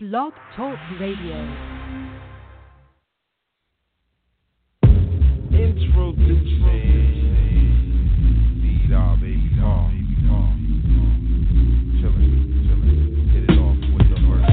Blog 0.00 0.32
Talk 0.54 0.78
Radio. 1.00 1.34
Introducing 5.50 6.54
Speed 8.62 8.94
all 8.94 9.16
baby 9.16 9.50
doll. 9.58 9.90
Chillin', 11.98 12.30
chillin'. 12.62 13.26
Hit 13.34 13.50
it 13.50 13.58
off 13.58 13.74
with 13.98 14.06
the 14.06 14.22
verse. 14.22 14.46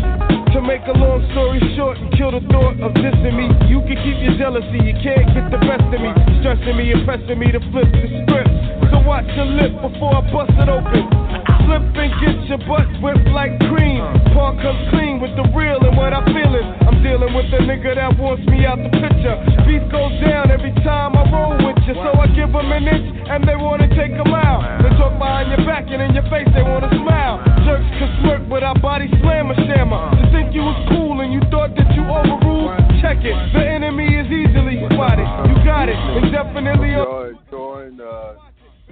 To 0.56 0.62
make 0.66 0.82
a 0.88 0.98
long 0.98 1.22
story 1.30 1.62
short 1.78 2.00
and 2.00 2.10
kill 2.18 2.32
the 2.32 2.42
thought 2.50 2.82
of 2.82 2.98
dissing 2.98 3.38
me, 3.38 3.46
you 3.70 3.86
can 3.86 4.02
keep 4.02 4.18
your 4.26 4.34
jealousy, 4.42 4.82
you 4.82 4.98
can't 5.06 5.30
get 5.30 5.52
the 5.54 5.62
best 5.62 5.86
of 5.94 6.02
me. 6.02 6.10
Stressing 6.42 6.76
me, 6.76 6.90
impressing 6.90 7.38
me 7.38 7.52
to 7.52 7.60
flip 7.70 7.86
the 7.94 8.26
script. 8.26 8.50
So 8.90 8.98
watch 9.06 9.30
your 9.38 9.46
lip 9.46 9.78
before 9.78 10.10
I 10.10 10.22
bust 10.26 10.58
it 10.58 10.70
open. 10.70 11.25
Slip 11.66 11.82
and 11.98 12.14
get 12.22 12.38
your 12.46 12.62
butt 12.70 12.86
whipped 13.02 13.26
like 13.34 13.58
cream. 13.66 14.06
Park 14.38 14.62
clean 14.94 15.18
with 15.18 15.34
the 15.34 15.50
real 15.58 15.82
and 15.82 15.98
what 15.98 16.14
I'm 16.14 16.26
feeling. 16.30 16.68
I'm 16.86 17.02
dealing 17.02 17.34
with 17.34 17.50
a 17.58 17.62
nigga 17.66 17.98
that 17.98 18.14
wants 18.22 18.46
me 18.46 18.70
out 18.70 18.78
the 18.78 18.94
picture. 18.94 19.34
Beat 19.66 19.82
goes 19.90 20.14
down 20.22 20.54
every 20.54 20.74
time 20.86 21.18
I 21.18 21.26
roll 21.34 21.58
with 21.58 21.82
you. 21.90 21.98
So 21.98 22.14
I 22.22 22.30
give 22.38 22.54
them 22.54 22.70
an 22.70 22.86
inch 22.86 23.10
and 23.30 23.42
they 23.50 23.58
wanna 23.58 23.90
take 23.98 24.14
a 24.14 24.28
mile. 24.30 24.62
They 24.86 24.94
talk 24.94 25.18
behind 25.18 25.50
your 25.50 25.66
back 25.66 25.90
and 25.90 26.06
in 26.06 26.14
your 26.14 26.28
face 26.30 26.46
they 26.54 26.62
wanna 26.62 26.94
smile. 27.02 27.42
Jerks 27.66 27.90
can 27.98 28.10
smirk 28.22 28.46
but 28.46 28.62
our 28.62 28.78
body 28.78 29.10
slam 29.26 29.50
a 29.50 29.56
shammer. 29.66 29.98
To 30.22 30.24
think 30.30 30.54
you 30.54 30.62
was 30.62 30.78
cool 30.94 31.22
and 31.26 31.34
you 31.34 31.42
thought 31.50 31.74
that 31.74 31.90
you 31.98 32.06
overruled. 32.06 32.78
Check 33.02 33.26
it, 33.26 33.34
the 33.58 33.66
enemy 33.66 34.06
is 34.06 34.30
easily 34.30 34.86
spotted. 34.94 35.26
You 35.50 35.58
got 35.66 35.90
it, 35.90 35.98
and 35.98 36.30
definitely. 36.30 36.94
Join, 36.94 37.34
join 37.50 38.02
uh, 38.02 38.38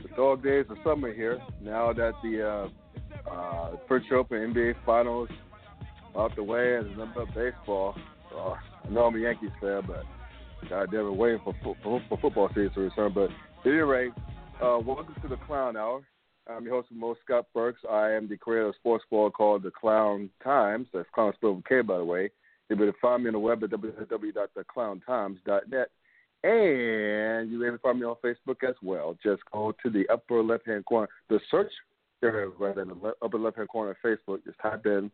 the 0.02 0.03
dog 0.16 0.44
days 0.44 0.66
of 0.70 0.78
summer 0.84 1.12
here. 1.14 1.40
Now 1.62 1.94
that 1.94 2.14
the 2.24 2.48
uh, 2.48 2.68
uh, 3.30 3.76
French 3.88 4.12
Open 4.12 4.54
NBA 4.54 4.76
Finals 4.86 5.30
out 6.16 6.36
the 6.36 6.44
way 6.44 6.76
and 6.76 6.96
nothing 6.98 7.14
but 7.16 7.34
baseball. 7.34 7.96
Uh, 8.36 8.56
I 8.86 8.90
know 8.90 9.06
I'm 9.06 9.16
a 9.16 9.20
Yankees 9.20 9.50
fan, 9.60 9.82
but 9.88 10.04
God 10.70 10.92
damn 10.92 11.08
it, 11.08 11.16
waiting 11.16 11.40
for, 11.44 11.56
fo- 11.64 11.76
for, 11.84 12.00
for 12.10 12.20
football 12.20 12.50
season 12.50 12.70
to 12.76 12.82
return. 12.82 13.12
But 13.14 13.32
at 13.32 13.66
any 13.66 13.78
rate, 13.78 14.12
uh, 14.62 14.78
welcome 14.80 15.16
to 15.22 15.28
the 15.28 15.38
Clown 15.48 15.76
Hour. 15.78 16.04
I'm 16.48 16.66
your 16.66 16.76
host, 16.76 16.90
Mo 16.92 17.16
Scott 17.24 17.48
Burks. 17.54 17.82
I 17.90 18.12
am 18.12 18.28
the 18.28 18.36
creator 18.38 18.68
of 18.68 18.76
a 18.76 18.78
sports 18.78 19.06
blog 19.10 19.34
called 19.34 19.64
The 19.64 19.72
Clown 19.72 20.30
Times. 20.44 20.88
That's 20.94 21.10
Clown 21.16 21.34
spelled 21.36 21.56
with 21.58 21.66
K, 21.66 21.82
by 21.82 21.98
the 21.98 22.04
way. 22.04 22.30
Able 22.70 22.86
to 22.86 22.94
find 23.02 23.24
me 23.24 23.30
on 23.30 23.34
the 23.34 23.40
web 23.40 23.64
at 23.64 23.72
www.theclowntimes.net. 23.72 25.88
And 26.44 27.50
you 27.50 27.60
may 27.60 27.70
find 27.82 28.00
me 28.00 28.06
on 28.06 28.16
Facebook 28.24 28.68
as 28.68 28.76
well. 28.82 29.18
Just 29.24 29.42
go 29.52 29.74
to 29.82 29.90
the 29.90 30.06
upper 30.12 30.44
left 30.44 30.68
hand 30.68 30.86
corner, 30.86 31.08
the 31.30 31.40
search 31.50 31.72
area 32.22 32.50
right 32.60 32.78
in 32.78 32.90
the 32.90 33.14
upper 33.22 33.40
left 33.40 33.58
hand 33.58 33.70
corner 33.70 33.92
of 33.92 33.98
Facebook. 34.04 34.44
Just 34.44 34.60
type 34.62 34.86
in 34.86 35.10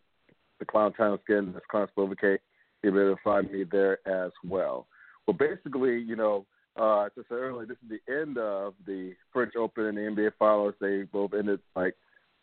the 0.58 0.66
Clown 0.66 0.94
Times 0.94 1.20
again. 1.28 1.52
That's 1.54 1.66
Clown 1.70 1.88
with 1.96 2.20
K. 2.20 2.38
You'll 2.82 2.94
be 2.94 3.00
able 3.00 3.16
to 3.16 3.22
find 3.24 3.52
me 3.52 3.64
there 3.64 4.00
as 4.08 4.32
well. 4.44 4.88
Well, 5.28 5.38
basically, 5.38 6.00
you 6.00 6.16
know, 6.16 6.46
uh, 6.80 7.04
as 7.04 7.12
I 7.18 7.22
said 7.28 7.36
earlier, 7.36 7.66
this 7.66 7.78
is 7.84 8.00
the 8.00 8.22
end 8.22 8.38
of 8.38 8.74
the 8.86 9.14
French 9.34 9.56
Open 9.56 9.86
and 9.86 9.98
the 9.98 10.02
NBA 10.02 10.32
Finals. 10.40 10.76
They 10.80 11.04
both 11.04 11.34
ended 11.34 11.60
like 11.76 11.96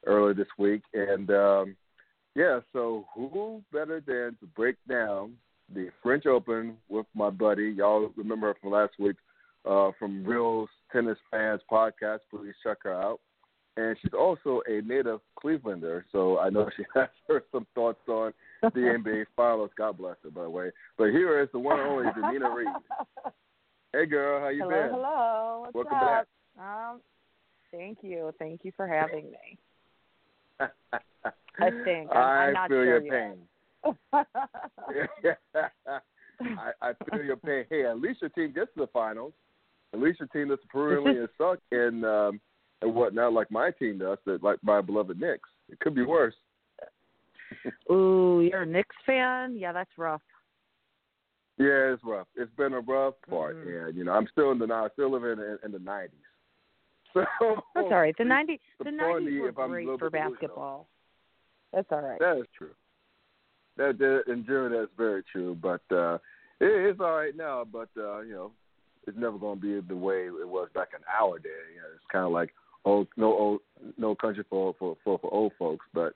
earlier 0.05 0.34
this 0.34 0.47
week, 0.59 0.83
and 0.92 1.31
um, 1.31 1.77
yeah, 2.34 2.61
so 2.73 3.07
who 3.14 3.62
better 3.73 4.01
than 4.07 4.37
to 4.41 4.47
break 4.55 4.77
down 4.89 5.33
the 5.75 5.89
French 6.03 6.27
Open 6.27 6.77
with 6.89 7.06
my 7.14 7.31
buddy? 7.31 7.75
Y'all 7.77 8.11
remember 8.17 8.48
her 8.48 8.55
from 8.61 8.70
last 8.72 8.95
week 8.98 9.17
uh, 9.69 9.91
from 9.98 10.25
Real 10.25 10.67
Tennis 10.92 11.19
Fans 11.31 11.61
podcast. 11.70 12.20
Please 12.31 12.55
check 12.62 12.78
her 12.83 12.95
out. 12.95 13.20
And 13.78 13.95
she's 14.00 14.14
also 14.19 14.62
a 14.67 14.81
native 14.81 15.20
Clevelander, 15.42 16.05
so 16.11 16.39
I 16.39 16.48
know 16.48 16.70
she 16.77 16.84
has 16.95 17.08
her 17.28 17.42
some 17.53 17.67
thoughts 17.75 18.00
on 18.08 18.33
the 18.62 18.69
NBA 19.05 19.27
Finals. 19.36 19.70
God 19.77 19.98
bless 19.98 20.17
her, 20.23 20.31
by 20.31 20.45
the 20.45 20.50
way. 20.50 20.70
But 20.97 21.11
here 21.11 21.42
is 21.42 21.48
the 21.53 21.58
one 21.58 21.78
and 21.78 21.89
only 21.89 22.12
Janina 22.14 22.55
Reed. 22.55 22.69
Hey, 23.92 24.05
girl, 24.05 24.41
how 24.41 24.48
you 24.48 24.62
hello, 24.64 24.70
been? 24.70 24.91
hello. 24.91 25.69
What's 25.73 25.91
Welcome 25.91 26.08
up? 26.08 26.28
Um, 26.58 27.01
thank 27.70 27.98
you, 28.02 28.30
thank 28.39 28.61
you 28.63 28.73
for 28.77 28.86
having 28.86 29.30
me. 29.30 29.58
I 30.61 31.70
think 31.85 32.11
I'm, 32.11 32.17
I 32.17 32.20
I'm 32.20 32.52
not 32.52 32.69
feel 32.69 32.77
sure 32.79 32.85
your 32.85 33.02
yet. 33.02 33.13
pain. 33.13 33.36
I, 36.41 36.70
I 36.83 36.92
feel 37.11 37.23
your 37.23 37.37
pain. 37.37 37.64
Hey, 37.70 37.87
at 37.87 38.01
least 38.01 38.20
your 38.20 38.31
team 38.31 38.53
gets 38.53 38.73
to 38.75 38.81
the 38.81 38.87
finals. 38.89 39.33
At 39.92 40.01
least 40.01 40.20
your 40.20 40.29
team 40.29 40.48
doesn't 40.48 40.69
perennially 40.69 41.19
and 41.19 41.29
suck 41.39 41.59
and 41.70 42.05
um, 42.05 42.41
and 42.83 42.95
whatnot 42.95 43.33
like 43.33 43.51
my 43.51 43.70
team 43.70 43.98
does, 43.98 44.19
that 44.27 44.42
like 44.42 44.59
my 44.63 44.81
beloved 44.81 45.19
Knicks. 45.19 45.48
It 45.70 45.81
could 45.81 45.95
be 45.95 46.05
worse. 46.05 46.35
Ooh, 47.91 48.47
you're 48.48 48.63
a 48.63 48.67
Knicks 48.67 48.97
fan? 49.05 49.57
Yeah, 49.57 49.73
that's 49.73 49.91
rough. 49.97 50.23
Yeah, 51.58 51.95
it's 51.95 52.05
rough. 52.05 52.27
It's 52.37 52.53
been 52.57 52.75
a 52.75 52.81
rough 52.81 53.14
part, 53.31 53.57
Mhm. 53.57 53.89
and 53.89 53.97
you 53.97 54.05
know 54.05 54.13
I'm 54.13 54.27
still 54.29 54.53
in 54.53 54.58
the 54.58 54.67
I 54.73 54.89
still 54.93 55.11
living 55.11 55.39
in, 55.43 55.58
in 55.64 55.73
the 55.73 55.79
'90s. 55.79 56.11
So 57.39 57.63
That's 57.75 57.87
all 57.91 58.01
right. 58.01 58.14
The 58.19 58.25
'90s, 58.25 58.61
the 58.85 58.91
nineties 58.91 59.41
were 59.41 59.48
if 59.48 59.58
I'm 59.58 59.73
a 59.73 59.83
great 59.85 59.98
for 59.98 60.11
basketball. 60.11 60.87
That's 61.73 61.91
all 61.91 62.03
right. 62.03 62.19
That 62.20 62.39
is 62.39 62.47
true. 62.57 62.75
That, 63.77 63.98
that 63.98 64.33
in 64.33 64.45
general, 64.45 64.81
that's 64.81 64.92
very 64.97 65.23
true. 65.31 65.57
But 65.61 65.83
uh, 65.91 66.14
it, 66.61 66.91
it's 66.91 67.01
all 67.01 67.17
right 67.17 67.37
now. 67.37 67.67
But 67.70 67.89
uh, 67.97 68.20
you 68.20 68.33
know, 68.33 68.53
it's 69.07 69.19
never 69.19 69.39
going 69.39 69.61
to 69.61 69.81
be 69.81 69.87
the 69.87 69.97
way 69.97 70.27
it 70.27 70.48
was 70.48 70.69
back 70.75 70.89
in 70.95 71.03
our 71.20 71.39
day. 71.39 71.48
You 71.75 71.81
know, 71.81 71.89
it's 71.95 72.05
kind 72.11 72.25
of 72.25 72.33
like 72.33 72.53
old, 72.85 73.09
no 73.17 73.27
old, 73.27 73.61
no 73.98 74.14
country 74.14 74.45
for 74.48 74.75
for 74.79 74.97
for, 75.05 75.19
for 75.19 75.33
old 75.33 75.53
folks. 75.59 75.87
But 75.92 76.14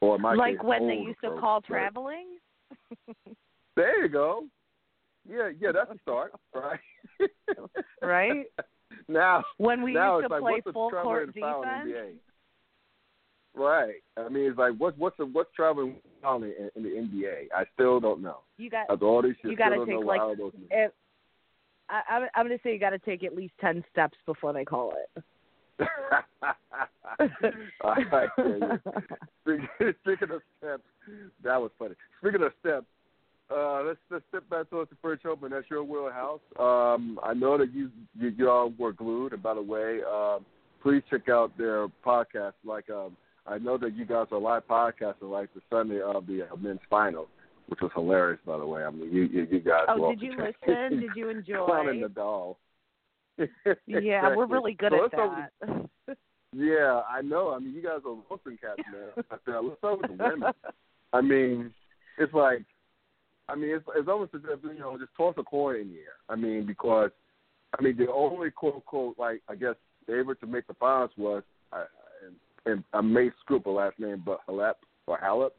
or 0.00 0.16
in 0.16 0.22
my 0.22 0.34
like 0.34 0.58
case, 0.58 0.64
when 0.64 0.86
they 0.86 0.94
used 0.94 1.20
to 1.22 1.36
call 1.40 1.60
traveling. 1.62 2.26
There 3.78 4.02
you 4.02 4.08
go. 4.08 4.44
Yeah, 5.30 5.50
yeah, 5.60 5.70
that's 5.72 5.92
a 5.92 6.02
start, 6.02 6.32
right? 6.52 6.80
Right? 8.02 8.46
now, 9.08 9.44
When 9.58 9.82
we 9.82 9.94
now 9.94 10.16
used 10.16 10.24
it's 10.24 10.30
to 10.30 10.34
like, 10.34 10.42
play 10.42 10.52
what's 10.54 10.64
the 10.64 10.72
full 10.72 10.90
court 10.90 11.32
defense. 11.32 12.18
Right. 13.58 14.02
I 14.16 14.28
mean, 14.28 14.44
it's 14.50 14.58
like 14.58 14.74
what's 14.78 14.96
what's 14.98 15.16
the 15.16 15.26
what's 15.26 15.50
traveling 15.54 15.96
foul 16.22 16.42
in, 16.44 16.70
in 16.76 16.82
the 16.82 16.90
NBA? 16.90 17.46
I 17.54 17.64
still 17.74 17.98
don't 18.00 18.22
know. 18.22 18.38
You 18.56 18.70
got 18.70 18.90
After 18.90 19.04
all 19.04 19.22
these 19.22 19.34
shit, 19.42 19.50
You 19.50 19.56
gotta 19.56 19.84
take, 19.84 20.04
like, 20.04 20.20
it, 20.70 20.94
I, 21.90 22.02
I'm, 22.10 22.28
I'm 22.34 22.46
going 22.46 22.58
to 22.58 22.62
say 22.62 22.72
you 22.72 22.78
got 22.78 22.90
to 22.90 22.98
take 22.98 23.24
at 23.24 23.34
least 23.34 23.54
ten 23.60 23.84
steps 23.90 24.16
before 24.26 24.52
they 24.52 24.64
call 24.64 24.92
it. 25.16 25.24
All 27.82 27.94
right. 28.12 28.28
Speaking, 29.42 30.30
of 30.30 30.42
steps, 30.58 30.82
that 31.42 31.60
was 31.60 31.70
funny. 31.78 31.94
Speaking 32.20 32.42
of 32.42 32.52
steps, 32.60 32.86
uh, 33.50 33.82
let's 33.84 33.98
let's 34.10 34.24
step 34.28 34.48
back 34.50 34.68
towards 34.68 34.90
the 34.90 34.96
French 35.00 35.24
Open. 35.24 35.50
That's 35.50 35.70
your 35.70 35.82
wheelhouse. 35.82 36.40
Um, 36.58 37.18
I 37.22 37.32
know 37.32 37.56
that 37.56 37.72
you, 37.72 37.90
you 38.18 38.28
y'all 38.36 38.72
were 38.78 38.92
glued. 38.92 39.32
And 39.32 39.42
by 39.42 39.54
the 39.54 39.62
way, 39.62 40.00
um, 40.02 40.44
please 40.82 41.02
check 41.08 41.28
out 41.28 41.56
their 41.56 41.88
podcast. 42.04 42.54
Like 42.64 42.90
um, 42.90 43.16
I 43.48 43.58
know 43.58 43.78
that 43.78 43.96
you 43.96 44.04
guys 44.04 44.26
are 44.30 44.38
live 44.38 44.66
podcasting 44.68 45.30
like 45.30 45.52
the 45.54 45.60
Sunday 45.70 46.00
of 46.00 46.26
the 46.26 46.42
uh, 46.42 46.56
men's 46.56 46.80
final, 46.90 47.28
which 47.68 47.80
was 47.80 47.90
hilarious. 47.94 48.40
By 48.46 48.58
the 48.58 48.66
way, 48.66 48.84
I 48.84 48.90
mean 48.90 49.12
you 49.12 49.22
you, 49.24 49.46
you 49.50 49.60
guys. 49.60 49.86
were 49.88 50.06
Oh, 50.06 50.10
did 50.10 50.22
you 50.22 50.32
listen? 50.32 51.00
Did 51.00 51.10
you 51.16 51.28
enjoy? 51.30 51.64
Clowning 51.66 52.02
the 52.02 52.08
doll. 52.08 52.58
Yeah, 53.86 54.34
we're 54.36 54.46
really 54.46 54.74
good 54.74 54.92
So 54.92 54.96
at 54.96 55.02
let's 55.02 55.14
start 55.14 55.30
with 55.30 55.68
that. 56.06 56.16
Yeah, 56.54 57.02
I 57.08 57.20
know. 57.20 57.52
I 57.52 57.58
mean, 57.58 57.74
you 57.74 57.82
guys 57.82 58.00
are 58.06 58.16
roasting 58.30 58.56
cats, 58.58 58.80
man. 58.90 59.10
Let's 59.64 59.78
start 59.78 60.00
with 60.00 60.10
the 60.10 60.24
women. 60.24 60.50
I 61.12 61.20
mean, 61.20 61.74
it's 62.16 62.32
like, 62.32 62.64
I 63.48 63.54
mean, 63.54 63.70
it's, 63.70 63.84
it's 63.94 64.08
almost 64.08 64.34
as 64.34 64.40
if 64.48 64.60
you 64.64 64.78
know, 64.78 64.96
just 64.98 65.10
toss 65.14 65.34
a 65.36 65.42
coin 65.42 65.76
in 65.76 65.88
the 65.88 65.96
air. 65.96 66.16
I 66.28 66.36
mean, 66.36 66.64
because, 66.66 67.10
I 67.78 67.82
mean, 67.82 67.98
the 67.98 68.10
only 68.10 68.50
quote 68.50 68.76
unquote 68.76 69.18
like 69.18 69.42
I 69.48 69.56
guess 69.56 69.74
favorite 70.06 70.40
to 70.40 70.46
make 70.46 70.66
the 70.66 70.74
finals 70.74 71.10
was, 71.18 71.42
uh, 71.72 71.84
and, 72.66 72.84
I 72.92 73.00
may 73.00 73.30
screw 73.40 73.56
up 73.56 73.64
her 73.64 73.70
last 73.70 73.98
name, 73.98 74.22
but 74.24 74.40
Halep 74.48 74.74
or 75.06 75.18
Halep, 75.18 75.50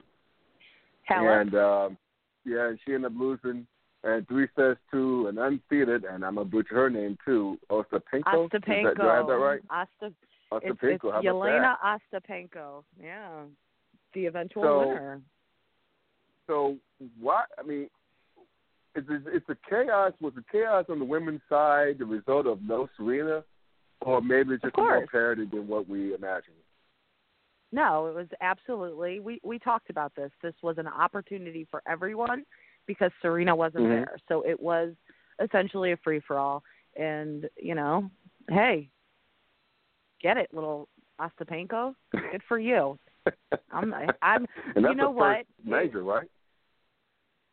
Halep. 1.09 1.41
and 1.41 1.55
um, 1.55 1.97
yeah, 2.45 2.67
and 2.69 2.79
she 2.85 2.93
ended 2.93 3.11
up 3.11 3.19
losing. 3.19 3.65
And 4.01 4.25
three 4.29 4.47
sets 4.55 4.79
to 4.91 5.27
an 5.27 5.37
undefeated, 5.37 6.05
and 6.05 6.23
I'm 6.23 6.35
gonna 6.35 6.45
butcher 6.45 6.75
her 6.75 6.89
name 6.89 7.17
too, 7.25 7.57
Ostapenko. 7.69 8.45
Is 8.45 8.49
that, 8.53 8.61
Ostapenko. 8.63 8.95
do 8.95 9.01
I 9.09 9.15
have 9.17 9.27
that 9.27 9.33
right? 9.33 9.59
Osta- 9.69 10.13
it's, 10.53 10.79
Ostapenko. 10.81 10.93
it's 10.93 11.03
about 11.03 11.23
Jelena 11.25 11.75
that? 11.83 12.23
Ostapenko. 12.23 12.83
Yeah, 13.03 13.41
the 14.13 14.25
eventual 14.27 14.63
So- 14.63 14.87
winner. 14.87 15.21
So 16.47 16.77
why? 17.19 17.43
I 17.57 17.63
mean, 17.63 17.89
is 18.95 19.03
it's 19.09 19.45
the 19.47 19.57
chaos. 19.69 20.13
Was 20.21 20.33
the 20.35 20.45
chaos 20.49 20.85
on 20.87 20.99
the 20.99 21.05
women's 21.05 21.41
side 21.49 21.97
the 21.99 22.05
result 22.05 22.47
of 22.47 22.61
no 22.61 22.87
Serena, 22.95 23.43
or 24.01 24.21
maybe 24.21 24.53
it's 24.53 24.63
just 24.63 24.77
more 24.77 25.05
parity 25.07 25.45
than 25.45 25.67
what 25.67 25.89
we 25.89 26.15
imagined? 26.15 26.55
No, 27.71 28.07
it 28.07 28.15
was 28.15 28.27
absolutely. 28.41 29.19
We 29.19 29.39
we 29.43 29.59
talked 29.59 29.89
about 29.89 30.13
this. 30.15 30.31
This 30.41 30.55
was 30.61 30.77
an 30.77 30.87
opportunity 30.87 31.67
for 31.69 31.83
everyone 31.87 32.43
because 32.87 33.11
Serena 33.21 33.55
wasn't 33.55 33.83
Mhm. 33.85 33.89
there, 33.89 34.17
so 34.27 34.41
it 34.41 34.59
was 34.59 34.95
essentially 35.39 35.91
a 35.91 35.97
free 35.97 36.19
for 36.19 36.37
all. 36.37 36.63
And 36.95 37.47
you 37.57 37.75
know, 37.75 38.09
hey, 38.49 38.89
get 40.21 40.37
it, 40.37 40.51
little 40.53 40.89
Ostapenko. 41.19 41.95
Good 42.11 42.41
for 42.47 42.57
you. 42.57 42.97
I'm. 43.71 43.93
I'm. 44.21 44.47
and 44.75 44.83
that's 44.85 44.91
you 44.91 44.95
know 44.95 45.11
what? 45.11 45.45
Major, 45.63 46.03
right? 46.03 46.27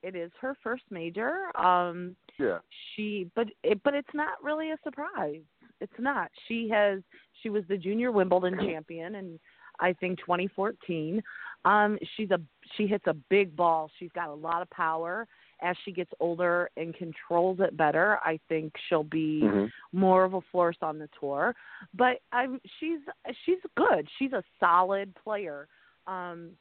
it 0.02 0.14
is 0.14 0.30
her 0.40 0.54
first 0.62 0.84
major. 0.90 1.50
Um 1.58 2.16
Yeah. 2.38 2.58
she 2.94 3.28
but 3.34 3.48
it 3.62 3.82
but 3.82 3.92
it's 3.94 4.14
not 4.14 4.42
really 4.42 4.70
a 4.70 4.78
surprise. 4.84 5.42
It's 5.80 5.98
not. 5.98 6.30
She 6.46 6.68
has 6.68 7.02
she 7.42 7.50
was 7.50 7.64
the 7.68 7.76
junior 7.76 8.12
Wimbledon 8.12 8.56
champion 8.60 9.16
in 9.16 9.38
I 9.80 9.92
think 9.92 10.18
2014. 10.20 11.22
Um 11.64 11.98
she's 12.16 12.30
a 12.30 12.40
she 12.76 12.86
hits 12.86 13.06
a 13.06 13.14
big 13.14 13.54
ball. 13.56 13.90
She's 13.98 14.12
got 14.12 14.28
a 14.28 14.34
lot 14.34 14.62
of 14.62 14.70
power. 14.70 15.26
As 15.62 15.74
she 15.84 15.92
gets 15.92 16.10
older 16.20 16.68
and 16.76 16.94
controls 16.94 17.60
it 17.60 17.76
better, 17.78 18.18
I 18.22 18.38
think 18.48 18.74
she'll 18.88 19.04
be 19.04 19.40
Mhm. 19.42 19.72
more 19.92 20.24
of 20.24 20.34
a 20.34 20.40
force 20.52 20.76
on 20.82 20.98
the 20.98 21.08
tour. 21.18 21.54
But 21.94 22.20
I'm 22.32 22.60
she's 22.78 23.00
she's 23.44 23.60
good. 23.76 24.08
She's 24.18 24.32
a 24.32 24.42
solid 24.60 25.14
player. 25.14 25.68
Um 26.06 26.56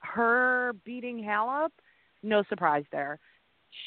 her 0.00 0.74
beating 0.84 1.18
Halep, 1.24 1.70
no 2.22 2.42
surprise 2.44 2.84
there. 2.92 3.18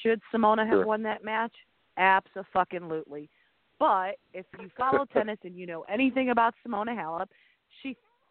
Should 0.02 0.20
Simona 0.34 0.66
have 0.66 0.80
Sure. 0.80 0.86
won 0.86 1.04
that 1.04 1.24
match? 1.24 1.54
Absolutely. 1.98 3.30
But 3.80 4.18
if 4.34 4.46
you 4.60 4.70
follow 4.78 5.06
tennis 5.14 5.38
and 5.44 5.56
you 5.56 5.66
know 5.68 5.84
anything 5.84 6.30
about 6.32 6.56
Simona 6.66 6.96
Halep, 6.96 7.28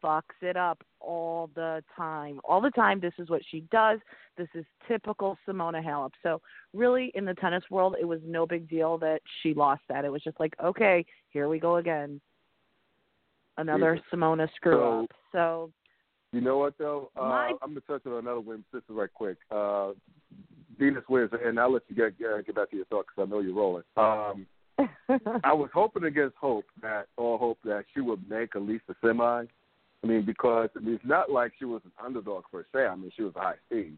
fucks 0.06 0.22
it 0.42 0.56
up 0.56 0.82
all 1.00 1.50
the 1.54 1.82
time. 1.96 2.40
All 2.44 2.60
the 2.60 2.70
time 2.70 3.00
this 3.00 3.12
is 3.18 3.28
what 3.28 3.42
she 3.50 3.60
does. 3.72 3.98
This 4.36 4.48
is 4.54 4.64
typical 4.86 5.36
Simona 5.46 5.84
Halep. 5.84 6.12
So 6.22 6.40
really 6.72 7.10
in 7.14 7.24
the 7.24 7.34
tennis 7.34 7.64
world 7.70 7.96
it 8.00 8.04
was 8.04 8.20
no 8.24 8.46
big 8.46 8.68
deal 8.68 8.98
that 8.98 9.20
she 9.42 9.54
lost 9.54 9.82
that. 9.88 10.04
It 10.04 10.12
was 10.12 10.22
just 10.22 10.38
like, 10.38 10.54
okay, 10.62 11.04
here 11.30 11.48
we 11.48 11.58
go 11.58 11.76
again. 11.76 12.20
Another 13.58 13.96
Jesus. 13.96 14.08
Simona 14.12 14.48
screw 14.54 14.74
So- 14.78 15.02
up. 15.04 15.10
So 15.32 15.72
You 16.32 16.40
know 16.40 16.58
what 16.58 16.76
though? 16.78 17.10
Uh, 17.16 17.22
My- 17.22 17.52
I'm 17.62 17.70
gonna 17.70 17.80
touch 17.80 18.06
on 18.06 18.12
another 18.14 18.40
women's 18.40 18.66
sister 18.72 18.92
right 18.92 19.12
quick. 19.12 19.38
Uh, 19.50 19.92
Venus 20.78 21.04
Williams, 21.08 21.32
and 21.42 21.58
I'll 21.58 21.72
let 21.72 21.82
you 21.88 21.96
get 21.96 22.18
get, 22.18 22.44
get 22.44 22.54
back 22.54 22.70
to 22.70 22.76
your 22.76 22.84
thoughts 22.86 23.08
because 23.08 23.26
I 23.26 23.30
know 23.30 23.40
you're 23.40 23.54
rolling. 23.54 23.84
Um, 23.96 24.46
I 25.44 25.52
was 25.54 25.70
hoping 25.72 26.04
against 26.04 26.36
hope 26.36 26.66
that, 26.82 27.06
or 27.16 27.38
hope 27.38 27.58
that 27.64 27.86
she 27.94 28.00
would 28.02 28.28
make 28.28 28.54
at 28.54 28.60
least 28.62 28.84
a 28.90 28.94
semi. 29.02 29.46
I 30.04 30.06
mean, 30.06 30.24
because 30.24 30.68
I 30.76 30.80
mean, 30.80 30.94
it's 30.94 31.04
not 31.04 31.30
like 31.30 31.52
she 31.58 31.64
was 31.64 31.82
an 31.84 31.92
underdog 32.04 32.44
per 32.50 32.64
se. 32.72 32.86
I 32.86 32.94
mean, 32.96 33.10
she 33.16 33.22
was 33.22 33.32
a 33.36 33.40
high 33.40 33.54
seed. 33.70 33.96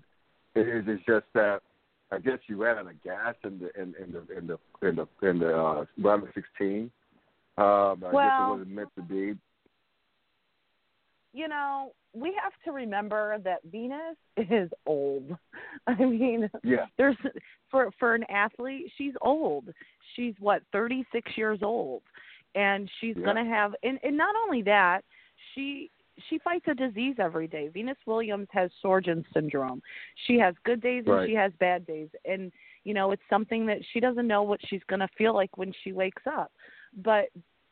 It 0.55 0.69
is 0.69 0.85
it's 0.87 1.05
just 1.05 1.27
that 1.35 1.61
I 2.11 2.19
guess 2.19 2.39
she 2.47 2.55
ran 2.55 2.79
out 2.79 2.87
of 2.87 3.03
gas 3.03 3.35
in 3.45 3.59
the 3.59 3.81
in, 3.81 3.95
in 4.03 4.13
the 4.13 4.37
in 4.37 4.47
the 4.47 4.59
in 4.89 4.97
the 4.97 5.29
in 5.29 5.39
the 5.39 5.55
uh, 5.57 5.85
round 6.03 6.23
of 6.23 6.29
16. 6.35 6.91
Um, 7.59 8.05
I 8.07 8.13
guess 8.13 8.33
it 8.39 8.49
wasn't 8.49 8.71
meant 8.71 8.89
to 8.97 9.03
be. 9.03 9.37
you 11.35 11.47
know, 11.49 11.93
we 12.15 12.35
have 12.43 12.53
to 12.65 12.73
remember 12.73 13.39
that 13.45 13.59
Venus 13.71 14.17
is 14.37 14.71
old. 14.87 15.37
I 15.87 15.95
mean, 15.95 16.49
Yeah. 16.65 16.87
there's 16.97 17.17
for 17.71 17.91
for 17.99 18.15
an 18.15 18.25
athlete, 18.31 18.91
she's 18.97 19.15
old. 19.21 19.69
She's 20.17 20.35
what, 20.39 20.63
36 20.73 21.31
years 21.37 21.59
old. 21.63 22.03
And 22.55 22.91
she's 23.01 23.15
Yeah. 23.17 23.25
going 23.25 23.45
to 23.45 23.51
have 23.51 23.75
and 23.83 23.99
and 24.03 24.17
not 24.17 24.35
only 24.45 24.63
that, 24.63 25.03
she 25.55 25.91
she 26.29 26.39
fights 26.39 26.65
a 26.69 26.75
disease 26.75 27.17
every 27.21 27.47
day. 27.47 27.69
Venus 27.69 27.97
Williams 28.07 28.49
has 28.51 28.71
Sjögren's 28.85 29.25
syndrome. 29.33 29.81
She 30.27 30.37
has 30.39 30.55
good 30.65 30.81
days 30.81 31.05
and 31.07 31.15
Right. 31.15 31.29
she 31.29 31.35
has 31.35 31.53
bad 31.61 31.87
days. 31.87 32.09
And 32.25 32.53
you 32.85 32.95
know, 32.95 33.13
it's 33.13 33.23
something 33.31 33.67
that 33.67 33.79
she 33.93 34.01
doesn't 34.01 34.27
know 34.27 34.43
what 34.43 34.61
she's 34.69 34.83
going 34.89 35.01
to 35.01 35.09
feel 35.17 35.35
like 35.35 35.57
when 35.57 35.73
she 35.85 35.93
wakes 35.93 36.23
up. 36.27 36.51
But 37.05 37.27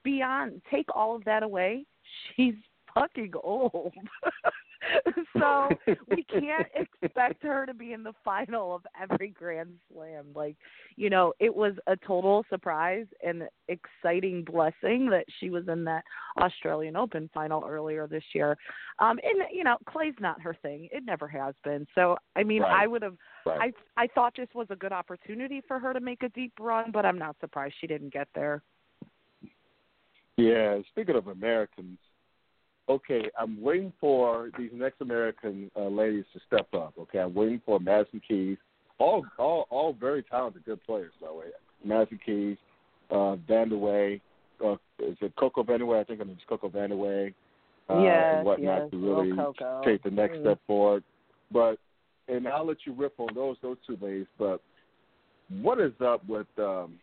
beyond 0.04 0.62
take 0.70 0.86
all 0.94 1.16
of 1.16 1.24
that 1.24 1.42
away, 1.42 1.84
she's 2.36 2.54
fucking 2.94 3.32
old. 3.42 3.94
so 5.38 5.68
we 6.08 6.24
can't 6.24 6.68
expect 6.74 7.42
her 7.42 7.66
to 7.66 7.74
be 7.74 7.92
in 7.92 8.02
the 8.02 8.12
final 8.24 8.74
of 8.74 8.86
every 9.00 9.28
Grand 9.30 9.70
Slam. 9.92 10.26
Like, 10.34 10.56
you 10.96 11.10
know, 11.10 11.32
it 11.40 11.54
was 11.54 11.74
a 11.86 11.96
total 11.96 12.44
surprise 12.48 13.06
and 13.24 13.44
exciting 13.68 14.44
blessing 14.44 15.08
that 15.10 15.24
she 15.38 15.50
was 15.50 15.68
in 15.68 15.84
that 15.84 16.04
Australian 16.38 16.96
Open 16.96 17.30
final 17.32 17.64
earlier 17.66 18.06
this 18.06 18.24
year. 18.34 18.56
Um 18.98 19.18
and 19.22 19.48
you 19.52 19.64
know, 19.64 19.76
clay's 19.88 20.14
not 20.20 20.40
her 20.40 20.56
thing. 20.62 20.88
It 20.92 21.04
never 21.04 21.28
has 21.28 21.54
been. 21.64 21.86
So 21.94 22.16
I 22.34 22.42
mean, 22.42 22.62
Right. 22.62 22.82
I 22.82 22.86
would 22.86 23.02
have 23.02 23.16
Right. 23.44 23.72
I 23.96 24.02
I 24.04 24.06
thought 24.08 24.34
this 24.36 24.48
was 24.54 24.66
a 24.70 24.76
good 24.76 24.92
opportunity 24.92 25.62
for 25.66 25.78
her 25.78 25.92
to 25.92 26.00
make 26.00 26.22
a 26.22 26.28
deep 26.30 26.52
run, 26.58 26.90
but 26.90 27.06
I'm 27.06 27.18
not 27.18 27.36
surprised 27.40 27.74
she 27.80 27.86
didn't 27.86 28.12
get 28.12 28.28
there. 28.34 28.62
Yeah, 30.36 30.80
speaking 30.90 31.16
of 31.16 31.28
Americans, 31.28 31.98
okay, 32.88 33.30
I'm 33.38 33.60
waiting 33.60 33.92
for 34.00 34.50
these 34.58 34.70
next 34.72 35.00
American 35.00 35.70
uh, 35.76 35.88
ladies 35.88 36.24
to 36.32 36.40
step 36.46 36.68
up. 36.74 36.94
Okay, 36.98 37.18
I'm 37.18 37.34
waiting 37.34 37.60
for 37.64 37.78
Madison 37.80 38.20
Keys, 38.26 38.58
all 38.98 39.24
all 39.38 39.66
all 39.70 39.92
very 39.92 40.22
talented, 40.22 40.64
good 40.64 40.84
players 40.84 41.12
by 41.20 41.28
the 41.28 41.34
way. 41.34 41.46
Madison 41.84 42.20
Keys, 42.24 42.56
uh, 43.10 43.36
Vandeweghe, 43.48 44.20
uh, 44.64 44.72
is 44.98 45.16
it 45.20 45.32
Coco 45.36 45.62
Vandeweghe? 45.62 46.00
I 46.00 46.04
think 46.04 46.24
name's 46.26 46.40
Coco 46.48 46.68
Vandeweghe. 46.68 47.34
Uh, 47.88 48.02
Yes, 48.02 48.34
and 48.34 48.44
whatnot 48.44 48.82
yes, 48.82 48.90
to 48.90 48.96
really 48.96 49.30
take 49.84 50.02
the 50.02 50.10
next 50.10 50.38
Mm. 50.38 50.40
step 50.40 50.60
forward. 50.66 51.04
But 51.52 51.78
and 52.28 52.48
I'll 52.48 52.66
let 52.66 52.78
you 52.84 52.92
rip 52.92 53.14
on 53.18 53.28
those 53.34 53.56
those 53.62 53.76
two 53.86 53.96
ladies. 54.00 54.26
But 54.38 54.60
what 55.62 55.80
is 55.80 55.92
up 56.00 56.26
with 56.26 56.48
um, 56.58 56.98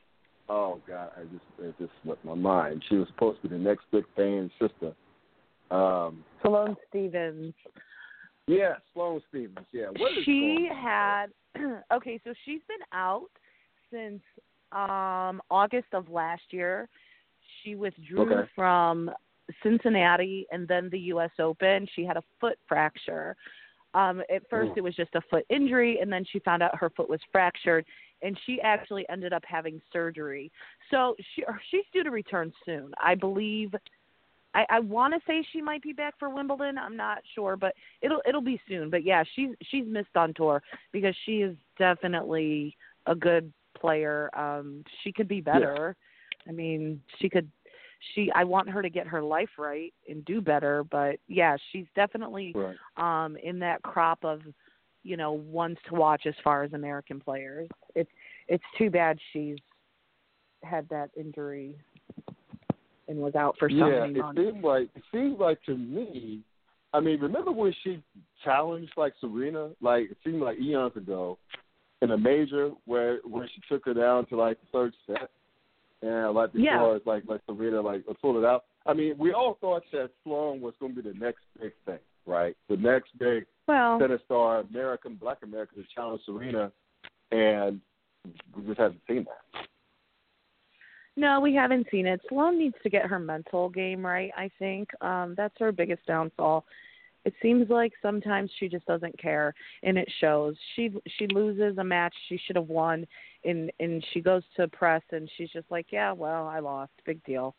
Oh 0.50 0.81
God, 0.86 1.12
I 1.15 1.24
just 1.24 1.45
it 1.59 1.75
just 1.79 1.91
slipped 2.03 2.25
my 2.25 2.36
mind. 2.36 2.83
She 2.89 2.95
was 2.95 3.07
supposed 3.07 3.41
to 3.41 3.50
be 3.50 3.56
the 3.56 3.63
next 3.63 3.86
big 3.91 4.03
thing, 4.15 4.51
sister. 4.59 4.94
Um, 5.74 6.24
Sloane 6.42 6.75
Stephens. 6.90 7.54
yeah, 8.48 8.74
Sloane 8.94 9.22
Stephens. 9.30 9.66
Yeah, 9.72 9.88
what 9.98 10.12
is 10.18 10.24
she 10.24 10.70
had 10.72 11.28
okay, 11.94 12.20
so 12.24 12.34
she's 12.46 12.62
been 12.68 12.86
out 12.94 13.30
since 13.92 14.22
um 14.72 15.42
August 15.50 15.88
of 15.94 16.10
last 16.10 16.44
year. 16.52 16.88
She 17.64 17.75
withdrew 17.75 18.22
Okay. 18.22 18.50
from 18.56 19.10
Cincinnati 19.62 20.46
and 20.52 20.68
then 20.68 20.90
the 20.92 21.00
US 21.00 21.31
Open. 21.40 21.88
She 21.96 22.06
had 22.06 22.18
a 22.18 22.24
foot 22.40 22.58
fracture. 22.68 23.36
Um 23.94 24.22
at 24.34 24.48
first 24.50 24.72
it 24.75 24.81
was 24.81 24.96
just 24.96 25.16
a 25.16 25.22
foot 25.30 25.46
injury 25.50 26.00
and 26.02 26.12
then 26.12 26.24
she 26.31 26.40
found 26.40 26.62
out 26.64 26.75
her 26.78 26.90
foot 26.92 27.10
was 27.10 27.20
fractured 27.31 27.86
and 28.22 28.40
she 28.46 28.62
actually 28.62 29.06
ended 29.10 29.34
up 29.34 29.44
having 29.46 29.81
surgery. 29.92 30.52
So 30.92 31.16
she 31.36 31.44
she's 31.72 31.86
due 31.94 32.04
to 32.04 32.12
return 32.12 32.52
soon. 32.66 32.92
I 33.04 33.16
believe 33.16 33.74
I, 34.53 34.65
I 34.69 34.79
want 34.79 35.13
to 35.13 35.19
say 35.25 35.45
she 35.51 35.61
might 35.61 35.81
be 35.81 35.94
back 35.94 36.13
for 36.19 36.29
Wimbledon. 36.29 36.77
I'm 36.77 36.95
not 36.95 37.19
sure, 37.33 37.55
but 37.55 37.73
it'll 38.01 38.21
it'll 38.27 38.41
be 38.41 38.59
soon. 38.67 38.89
But 38.89 39.03
yeah, 39.03 39.23
she's 39.35 39.50
she's 39.69 39.85
missed 39.88 40.15
on 40.15 40.33
tour 40.33 40.61
because 40.91 41.15
she 41.25 41.38
is 41.38 41.55
definitely 41.77 42.75
a 43.05 43.15
good 43.15 43.51
player. 43.79 44.29
Um, 44.38 44.83
she 45.03 45.12
could 45.12 45.27
be 45.27 45.41
better. 45.41 45.95
I 46.48 46.51
mean, 46.51 47.01
she 47.19 47.29
could. 47.29 47.50
She 48.13 48.31
I 48.36 48.43
want 48.43 48.69
her 48.69 48.81
to 48.81 48.89
get 48.89 49.07
her 49.07 49.22
life 49.22 49.50
right 49.57 49.93
and 50.10 50.24
do 50.25 50.41
better. 50.41 50.83
But 50.83 51.17
yeah, 51.27 51.55
she's 51.72 51.86
definitely 51.95 52.53
Right. 52.55 52.77
um 52.98 53.38
in 53.38 53.60
that 53.60 53.81
crop 53.81 54.24
of 54.24 54.41
you 55.03 55.17
know 55.17 55.31
ones 55.33 55.77
to 55.88 55.95
watch 55.95 56.25
as 56.25 56.36
far 56.43 56.63
as 56.63 56.74
American 56.74 57.19
players. 57.19 57.69
It's 57.95 58.12
it's 58.48 58.63
too 58.77 58.89
bad 58.89 59.17
she's 59.31 59.57
had 60.63 60.88
that 60.89 61.10
injury 61.17 61.75
and 63.07 63.17
was 63.19 63.36
out 63.36 63.55
for 63.57 63.69
so 63.69 63.75
yeah, 63.75 64.07
many 64.07 64.19
it 64.19 64.25
seemed 64.36 64.63
like 64.63 64.89
it 64.95 65.03
seemed 65.12 65.39
like 65.39 65.62
to 65.63 65.75
me. 65.75 66.41
I 66.93 67.00
mean, 67.00 67.19
remember 67.19 67.51
when 67.51 67.74
she 67.83 68.01
challenged 68.43 68.93
like 68.98 69.13
Serena? 69.19 69.72
Like 69.81 70.12
it 70.12 70.17
seemed 70.24 70.41
like 70.41 70.60
eons 70.60 70.95
ago 70.95 71.38
in 72.01 72.12
a 72.12 72.17
major 72.17 72.72
where 72.86 73.19
where 73.24 73.48
she 73.53 73.62
took 73.69 73.86
her 73.86 73.93
down 73.93 74.25
to 74.27 74.36
like 74.36 74.60
the 74.62 74.67
third 74.72 74.93
set, 75.07 75.29
and 76.01 76.33
like 76.36 76.53
before 76.53 76.91
Yeah. 76.91 76.95
it's 76.95 77.07
like 77.07 77.24
like 77.27 77.41
Serena 77.45 77.81
like 77.81 78.03
pulled 78.22 78.38
it 78.38 78.45
out. 78.45 78.65
I 78.86 78.93
mean, 78.93 79.15
we 79.17 79.31
all 79.31 79.57
thought 79.62 79.83
that 79.93 80.12
Sloane 80.24 80.60
was 80.62 80.74
going 80.79 80.93
to 80.95 81.01
be 81.01 81.10
the 81.10 81.17
next 81.17 81.39
big 81.60 81.72
thing, 81.86 82.00
right? 82.25 82.55
The 82.69 82.75
next 82.77 83.17
big 83.17 83.45
Well, 83.67 83.98
tennis 83.98 84.19
star, 84.25 84.60
American, 84.60 85.15
Black 85.15 85.38
American, 85.41 85.77
to 85.81 85.86
challenge 85.95 86.22
Serena, 86.25 86.69
and 87.31 87.79
we 88.55 88.65
just 88.65 88.79
haven't 88.79 89.00
seen 89.07 89.25
that. 89.25 89.65
No, 91.15 91.39
we 91.39 91.53
haven't 91.53 91.88
seen 91.91 92.08
it. 92.08 92.22
Sloane 92.29 92.58
needs 92.58 92.75
to 92.84 92.89
get 92.89 93.05
her 93.05 93.20
mental 93.20 93.70
game 93.70 94.05
right. 94.05 94.32
I 94.36 94.50
think 94.60 94.89
um, 95.01 95.36
that's 95.38 95.55
her 95.60 95.72
biggest 95.72 96.05
downfall. 96.05 96.65
It 97.25 97.34
seems 97.41 97.70
like 97.70 97.93
sometimes 98.01 98.51
she 98.60 98.67
just 98.67 98.86
doesn't 98.86 99.17
care, 99.17 99.53
and 99.84 99.98
it 99.98 100.12
shows. 100.20 100.55
She 100.75 100.91
she 101.17 101.27
loses 101.27 101.77
a 101.77 101.84
match 101.84 102.13
she 102.27 102.38
should 102.46 102.58
have 102.58 102.67
won, 102.67 103.05
and 103.46 103.72
and 103.79 104.05
she 104.13 104.20
goes 104.20 104.43
to 104.58 104.67
press, 104.67 105.01
and 105.12 105.29
she's 105.38 105.50
just 105.51 105.70
like, 105.72 105.88
yeah, 105.91 106.12
well, 106.12 106.48
I 106.48 106.60
lost. 106.60 106.91
Big 107.05 107.24
deal. 107.24 107.55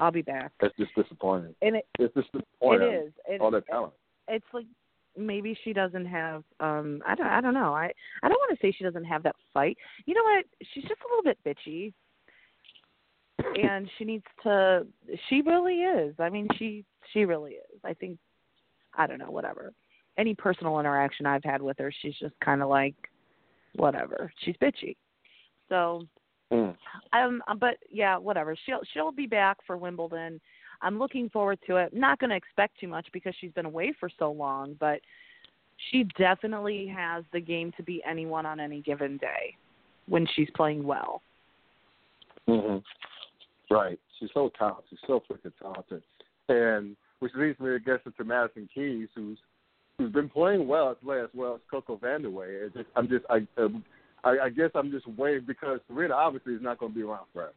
I'll 0.00 0.12
be 0.12 0.22
back. 0.22 0.52
That's 0.60 0.76
just 0.78 0.94
disappointing. 0.94 1.54
And 1.62 1.76
it 1.76 1.86
It's 1.98 2.14
just 2.14 2.32
disappointing. 2.32 2.88
It 2.88 3.06
is. 3.06 3.12
It, 3.28 3.40
all 3.40 3.50
that 3.50 3.66
talent. 3.66 3.92
it's 4.28 4.44
like 4.52 4.66
maybe 5.16 5.56
she 5.64 5.72
doesn't 5.72 6.06
have 6.06 6.42
um 6.60 7.02
I 7.06 7.14
don't 7.14 7.26
I 7.26 7.40
don't 7.40 7.54
know. 7.54 7.74
I 7.74 7.90
I 8.22 8.28
don't 8.28 8.38
want 8.38 8.58
to 8.58 8.66
say 8.66 8.72
she 8.76 8.84
doesn't 8.84 9.04
have 9.04 9.22
that 9.24 9.36
fight. 9.54 9.76
You 10.06 10.14
know 10.14 10.22
what? 10.24 10.44
She's 10.72 10.84
just 10.84 11.00
a 11.00 11.08
little 11.08 11.22
bit 11.24 11.38
bitchy. 11.44 11.92
and 13.62 13.88
she 13.98 14.04
needs 14.04 14.24
to 14.42 14.86
she 15.28 15.42
really 15.42 15.82
is. 15.82 16.14
I 16.18 16.28
mean 16.30 16.48
she 16.58 16.84
she 17.12 17.24
really 17.24 17.52
is. 17.52 17.80
I 17.84 17.94
think 17.94 18.18
I 18.98 19.06
don't 19.06 19.18
know, 19.18 19.30
whatever. 19.30 19.72
any 20.18 20.34
personal 20.34 20.80
interaction 20.80 21.26
I've 21.26 21.44
had 21.44 21.60
with 21.60 21.76
her, 21.78 21.92
she's 22.00 22.14
just 22.18 22.34
kind 22.42 22.62
of 22.62 22.68
like 22.68 22.94
whatever. 23.74 24.32
She's 24.44 24.56
bitchy. 24.56 24.96
So 25.68 26.02
Mm. 26.52 26.76
um 27.12 27.42
but 27.58 27.74
yeah, 27.90 28.16
whatever. 28.16 28.54
She'll 28.66 28.78
she'll 28.94 29.10
be 29.10 29.26
back 29.26 29.58
for 29.66 29.76
Wimbledon. 29.76 30.40
I'm 30.82 30.98
looking 30.98 31.28
forward 31.28 31.58
to 31.66 31.76
it. 31.76 31.94
Not 31.94 32.18
going 32.18 32.30
to 32.30 32.36
expect 32.36 32.78
too 32.80 32.88
much 32.88 33.06
because 33.12 33.34
she's 33.40 33.52
been 33.52 33.66
away 33.66 33.94
for 33.98 34.08
so 34.18 34.30
long, 34.30 34.76
but 34.78 35.00
she 35.90 36.04
definitely 36.18 36.86
has 36.94 37.24
the 37.32 37.40
game 37.40 37.72
to 37.76 37.82
be 37.82 38.02
anyone 38.08 38.46
on 38.46 38.60
any 38.60 38.80
given 38.80 39.16
day 39.18 39.56
when 40.08 40.26
she's 40.34 40.48
playing 40.54 40.84
well. 40.84 41.22
hmm 42.46 42.78
Right. 43.68 43.98
She's 44.18 44.30
so 44.32 44.50
talented. 44.56 44.84
She's 44.90 44.98
so 45.06 45.22
freaking 45.28 45.52
talented. 45.60 46.02
And 46.48 46.96
which 47.18 47.32
leads 47.34 47.58
me, 47.58 47.74
I 47.74 47.78
guess, 47.78 47.98
into 48.06 48.24
Madison 48.24 48.68
Keys, 48.72 49.08
who's 49.14 49.38
who's 49.98 50.12
been 50.12 50.28
playing 50.28 50.68
well 50.68 50.90
as 50.90 50.96
well 51.02 51.24
as, 51.24 51.30
well 51.34 51.54
as 51.54 51.60
Coco. 51.70 51.98
It's 52.02 52.74
just, 52.74 52.86
I'm 52.94 53.08
just, 53.08 53.24
I, 53.30 53.46
um, 53.60 53.84
I, 54.24 54.36
I 54.44 54.48
guess 54.50 54.70
I'm 54.74 54.90
just 54.90 55.06
waiting 55.16 55.44
because 55.46 55.80
Serena 55.88 56.14
obviously 56.14 56.54
is 56.54 56.62
not 56.62 56.78
going 56.78 56.92
to 56.92 56.96
be 56.96 57.02
around 57.02 57.26
forever. 57.32 57.52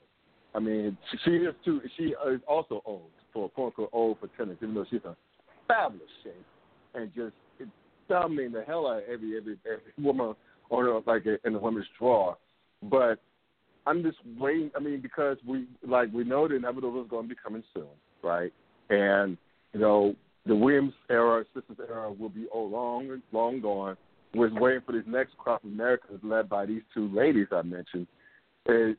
I 0.55 0.59
mean, 0.59 0.97
she, 1.23 1.31
is 1.31 1.53
too. 1.63 1.81
She 1.97 2.03
is 2.05 2.41
also 2.47 2.81
old 2.85 3.11
for 3.33 3.49
quote 3.49 3.67
unquote 3.67 3.89
old 3.93 4.17
for 4.19 4.27
tennis, 4.37 4.57
even 4.61 4.75
though 4.75 4.85
she's 4.89 5.01
in 5.05 5.15
fabulous 5.67 6.09
shape 6.23 6.45
and 6.95 7.11
just 7.13 7.33
dominating 8.07 8.53
the 8.53 8.63
hell 8.63 8.87
out 8.87 8.97
of 8.97 9.03
every 9.03 9.37
every 9.37 9.57
every 9.65 9.93
woman 10.03 10.35
on 10.69 10.85
her, 10.85 10.99
like 11.05 11.23
in 11.45 11.53
the 11.53 11.59
women's 11.59 11.85
draw. 11.97 12.35
But 12.83 13.19
I'm 13.85 14.03
just 14.03 14.17
waiting. 14.37 14.71
I 14.75 14.79
mean, 14.79 15.01
because 15.01 15.37
we 15.47 15.67
like 15.87 16.11
we 16.11 16.23
know 16.23 16.47
the 16.47 16.55
inevitable 16.55 17.01
is 17.01 17.09
going 17.09 17.29
to 17.29 17.35
be 17.35 17.39
coming 17.41 17.63
soon, 17.73 17.87
right? 18.23 18.51
And 18.89 19.37
you 19.73 19.79
know, 19.79 20.15
the 20.45 20.55
Williams 20.55 20.93
era, 21.09 21.45
sisters 21.53 21.77
era, 21.87 22.11
will 22.11 22.29
be 22.29 22.47
oh, 22.53 22.63
long, 22.63 23.21
long 23.31 23.61
gone. 23.61 23.95
We're 24.33 24.53
waiting 24.59 24.81
for 24.85 24.91
this 24.91 25.03
next 25.07 25.37
crop 25.37 25.63
of 25.63 25.71
Americans 25.71 26.19
led 26.23 26.49
by 26.49 26.65
these 26.65 26.81
two 26.93 27.07
ladies 27.09 27.47
I 27.51 27.61
mentioned. 27.61 28.07
It, 28.65 28.97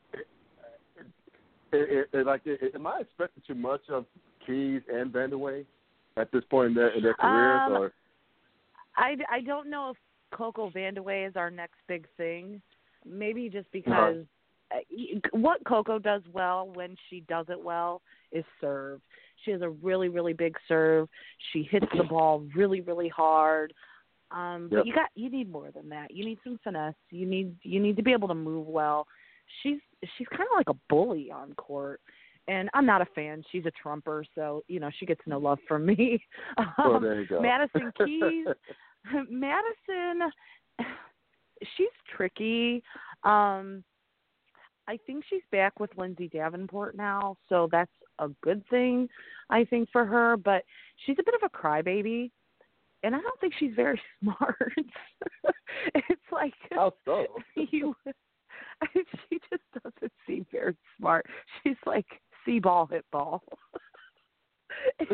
it, 1.71 2.09
it, 2.13 2.25
like, 2.25 2.41
it, 2.45 2.75
am 2.75 2.87
I 2.87 2.99
expecting 3.01 3.43
too 3.45 3.55
much 3.55 3.81
of 3.89 4.05
Keys 4.45 4.81
and 4.91 5.11
Vandeweghe 5.11 5.65
at 6.17 6.31
this 6.31 6.43
point 6.49 6.69
in 6.69 6.73
their, 6.73 6.89
in 6.89 7.03
their 7.03 7.13
careers? 7.13 7.61
Um, 7.65 7.73
or 7.73 7.93
I, 8.97 9.15
I 9.31 9.41
don't 9.41 9.69
know 9.69 9.91
if 9.91 9.97
Coco 10.35 10.69
Vandeweghe 10.69 11.27
is 11.27 11.35
our 11.35 11.49
next 11.49 11.77
big 11.87 12.07
thing. 12.17 12.61
Maybe 13.05 13.49
just 13.49 13.71
because 13.71 14.25
uh, 14.71 14.77
what 15.31 15.63
Coco 15.65 15.99
does 15.99 16.21
well 16.31 16.69
when 16.73 16.95
she 17.09 17.21
does 17.21 17.47
it 17.49 17.61
well 17.61 18.01
is 18.31 18.45
serve. 18.59 19.01
She 19.43 19.51
has 19.51 19.61
a 19.61 19.69
really 19.69 20.09
really 20.09 20.33
big 20.33 20.55
serve. 20.67 21.09
She 21.51 21.67
hits 21.69 21.87
the 21.97 22.03
ball 22.09 22.45
really 22.55 22.81
really 22.81 23.09
hard. 23.09 23.73
Um 24.29 24.69
but 24.71 24.85
you 24.85 24.93
got 24.93 25.09
you 25.15 25.29
need 25.29 25.51
more 25.51 25.71
than 25.71 25.89
that. 25.89 26.11
You 26.11 26.25
need 26.25 26.37
some 26.43 26.59
finesse. 26.63 26.93
You 27.09 27.25
need 27.25 27.55
you 27.63 27.79
need 27.79 27.95
to 27.97 28.03
be 28.03 28.13
able 28.13 28.27
to 28.27 28.35
move 28.35 28.67
well. 28.67 29.07
She's 29.63 29.79
she's 30.17 30.27
kind 30.27 30.41
of 30.51 30.55
like 30.57 30.69
a 30.69 30.79
bully 30.89 31.31
on 31.31 31.53
court. 31.53 32.01
And 32.47 32.69
I'm 32.73 32.85
not 32.87 33.01
a 33.01 33.05
fan. 33.13 33.43
She's 33.51 33.65
a 33.65 33.71
trumper, 33.71 34.25
so 34.33 34.63
you 34.67 34.79
know 34.79 34.89
she 34.99 35.05
gets 35.05 35.21
no 35.27 35.37
love 35.37 35.59
from 35.67 35.85
me. 35.85 36.23
oh, 36.79 36.95
Um, 36.95 37.03
there 37.03 37.21
you 37.21 37.27
go. 37.27 37.39
Madison 37.41 37.91
Keys, 38.03 38.47
Madison, 39.29 40.31
she's 41.77 41.87
tricky. 42.15 42.83
Um, 43.23 43.83
I 44.87 44.97
think 45.05 45.23
she's 45.29 45.43
back 45.51 45.79
with 45.79 45.91
Lindsay 45.97 46.27
Davenport 46.29 46.97
now, 46.97 47.37
so 47.47 47.69
that's 47.71 47.91
a 48.19 48.29
good 48.41 48.63
thing, 48.69 49.07
I 49.51 49.63
think, 49.63 49.89
for 49.91 50.03
her. 50.05 50.35
But 50.35 50.63
she's 51.05 51.17
a 51.19 51.23
bit 51.23 51.35
of 51.35 51.41
a 51.43 51.55
crybaby, 51.55 52.31
and 53.03 53.15
I 53.15 53.21
don't 53.21 53.39
think 53.39 53.53
she's 53.59 53.73
very 53.75 54.01
smart. 54.23 54.73
it's 55.93 56.21
like 56.31 56.53
How 56.71 56.91
so? 57.05 57.27
you. 57.55 57.95
She 59.29 59.39
just 59.49 59.63
doesn't 59.83 60.11
seem 60.27 60.45
very 60.51 60.75
smart. 60.97 61.25
She's 61.63 61.75
like 61.85 62.05
see 62.45 62.59
ball, 62.59 62.87
hit 62.87 63.05
ball. 63.11 63.43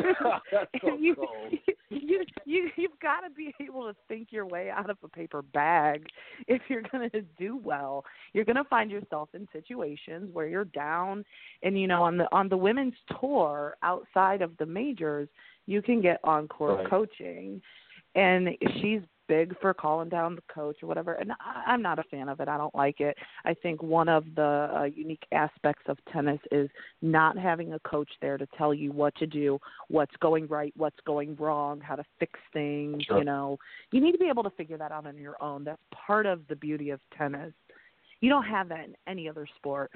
That's 0.52 0.70
so 0.82 0.96
you, 0.96 1.14
cold. 1.14 1.52
you 1.90 2.24
you 2.44 2.70
you've 2.76 2.98
got 3.02 3.20
to 3.20 3.30
be 3.30 3.54
able 3.60 3.82
to 3.82 3.94
think 4.06 4.28
your 4.30 4.46
way 4.46 4.70
out 4.70 4.88
of 4.88 4.96
a 5.02 5.08
paper 5.08 5.42
bag 5.42 6.06
if 6.46 6.62
you're 6.68 6.82
going 6.92 7.10
to 7.10 7.22
do 7.38 7.60
well. 7.62 8.04
You're 8.32 8.44
going 8.44 8.56
to 8.56 8.64
find 8.64 8.90
yourself 8.90 9.30
in 9.34 9.48
situations 9.52 10.30
where 10.32 10.46
you're 10.46 10.64
down, 10.66 11.24
and 11.62 11.78
you 11.78 11.86
know 11.86 12.02
on 12.02 12.16
the 12.16 12.32
on 12.32 12.48
the 12.48 12.56
women's 12.56 12.94
tour 13.20 13.76
outside 13.82 14.42
of 14.42 14.56
the 14.58 14.66
majors, 14.66 15.28
you 15.66 15.82
can 15.82 16.00
get 16.00 16.20
on-court 16.24 16.78
Right. 16.78 16.90
coaching, 16.90 17.60
and 18.14 18.50
she's 18.80 19.00
big 19.28 19.54
for 19.60 19.72
calling 19.74 20.08
down 20.08 20.34
the 20.34 20.42
coach 20.52 20.76
or 20.82 20.86
whatever. 20.86 21.14
And 21.14 21.32
I, 21.32 21.64
I'm 21.66 21.82
not 21.82 21.98
a 21.98 22.02
fan 22.04 22.28
of 22.28 22.40
it. 22.40 22.48
I 22.48 22.56
don't 22.56 22.74
like 22.74 23.00
it. 23.00 23.16
I 23.44 23.54
think 23.54 23.82
one 23.82 24.08
of 24.08 24.24
the 24.34 24.70
uh, 24.74 24.84
unique 24.84 25.24
aspects 25.32 25.84
of 25.86 25.98
tennis 26.12 26.40
is 26.50 26.68
not 27.02 27.38
having 27.38 27.74
a 27.74 27.78
coach 27.80 28.10
there 28.20 28.38
to 28.38 28.46
tell 28.56 28.74
you 28.74 28.90
what 28.90 29.14
to 29.16 29.26
do, 29.26 29.58
what's 29.88 30.16
going 30.20 30.46
right, 30.48 30.72
what's 30.76 30.98
going 31.06 31.36
wrong, 31.36 31.80
how 31.80 31.94
to 31.94 32.04
fix 32.18 32.40
things. 32.52 33.04
Sure. 33.04 33.18
You 33.18 33.24
know, 33.24 33.58
you 33.92 34.00
need 34.00 34.12
to 34.12 34.18
be 34.18 34.28
able 34.28 34.42
to 34.42 34.50
figure 34.50 34.78
that 34.78 34.90
out 34.90 35.06
on 35.06 35.16
your 35.18 35.40
own. 35.42 35.64
That's 35.64 35.80
part 35.92 36.26
of 36.26 36.40
the 36.48 36.56
beauty 36.56 36.90
of 36.90 37.00
tennis. 37.16 37.52
You 38.20 38.30
don't 38.30 38.44
have 38.44 38.68
that 38.70 38.84
in 38.86 38.94
any 39.06 39.28
other 39.28 39.46
sport. 39.56 39.92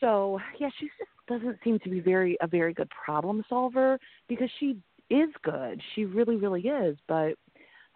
So 0.00 0.38
yeah, 0.58 0.68
she 0.78 0.86
just 0.86 1.10
doesn't 1.28 1.58
seem 1.64 1.78
to 1.80 1.88
be 1.88 2.00
very 2.00 2.36
a 2.42 2.46
very 2.46 2.74
good 2.74 2.90
problem 2.90 3.42
solver 3.48 3.98
because 4.28 4.50
she 4.60 4.76
is 5.10 5.30
good. 5.42 5.80
She 5.94 6.04
really, 6.04 6.36
really 6.36 6.62
is. 6.62 6.96
But 7.08 7.34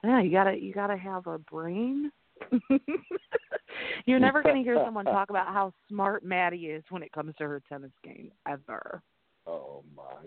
yeah, 0.04 0.20
you 0.20 0.30
gotta 0.30 0.60
you 0.60 0.72
gotta 0.72 0.96
have 0.96 1.26
a 1.26 1.38
brain. 1.38 2.10
You're 4.06 4.18
never 4.20 4.42
gonna 4.42 4.62
hear 4.62 4.82
someone 4.84 5.04
talk 5.06 5.30
about 5.30 5.48
how 5.48 5.72
smart 5.88 6.24
Maddie 6.24 6.66
is 6.66 6.84
when 6.90 7.02
it 7.02 7.12
comes 7.12 7.34
to 7.38 7.44
her 7.44 7.62
tennis 7.68 7.90
game 8.04 8.30
ever. 8.48 9.02
Oh 9.46 9.82
my! 9.96 10.26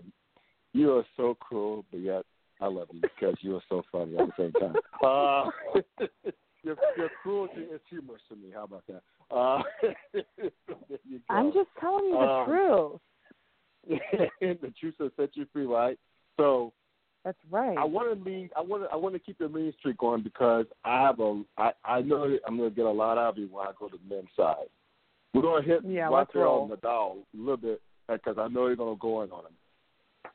You 0.73 0.93
are 0.97 1.05
so 1.17 1.35
cruel, 1.39 1.85
but 1.91 1.99
yet 1.99 2.23
I 2.59 2.67
love 2.67 2.87
you 2.91 3.01
because 3.01 3.35
you 3.41 3.55
are 3.55 3.63
so 3.69 3.83
funny 3.91 4.17
at 4.17 4.27
the 4.27 4.33
same 4.37 4.53
time. 4.53 4.75
Uh, 5.03 5.49
your, 6.63 6.75
your 6.95 7.09
cruelty 7.23 7.61
is 7.61 7.81
humorous 7.89 8.21
to 8.29 8.35
me. 8.35 8.51
How 8.53 8.65
about 8.65 8.83
that? 8.87 9.01
Uh, 9.35 9.63
you. 11.03 11.19
I'm 11.27 11.51
just 11.53 11.69
telling 11.79 12.05
you 12.05 12.11
the 12.11 12.29
Um, 12.29 12.45
truth. 12.45 12.99
the 14.61 14.73
truth 14.79 14.93
will 14.99 15.09
set 15.17 15.29
you 15.33 15.47
free, 15.51 15.65
right? 15.65 15.97
So 16.37 16.71
That's 17.23 17.37
right. 17.51 17.77
I 17.77 17.83
want 17.83 18.23
to. 18.23 18.49
I 18.57 18.61
want 18.61 18.83
to. 18.83 18.89
I 18.91 18.95
want 18.95 19.13
to 19.13 19.19
keep 19.19 19.37
the 19.37 19.47
lean 19.47 19.73
streak 19.79 19.97
going 19.99 20.23
because 20.23 20.65
I 20.83 21.01
have 21.03 21.19
a. 21.19 21.43
I 21.57 21.71
I 21.85 22.01
know 22.01 22.29
that 22.29 22.39
I'm 22.47 22.57
going 22.57 22.69
to 22.69 22.75
get 22.75 22.85
a 22.85 22.91
lot 22.91 23.17
out 23.17 23.33
of 23.33 23.37
you 23.37 23.47
when 23.51 23.67
I 23.67 23.71
go 23.79 23.87
to 23.89 23.97
the 23.97 24.15
men's 24.15 24.27
side. 24.35 24.55
We're 25.33 25.43
going 25.43 25.63
to 25.63 25.69
hit 25.69 25.81
Yeah, 25.85 26.09
Rafael. 26.09 26.69
Nadal 26.71 27.17
a 27.17 27.37
little 27.37 27.57
bit 27.57 27.81
because 28.09 28.37
I 28.39 28.47
know 28.47 28.67
you're 28.67 28.75
going 28.75 28.95
to 28.95 28.99
go 28.99 29.21
in 29.21 29.31
on 29.31 29.45
him 29.45 30.31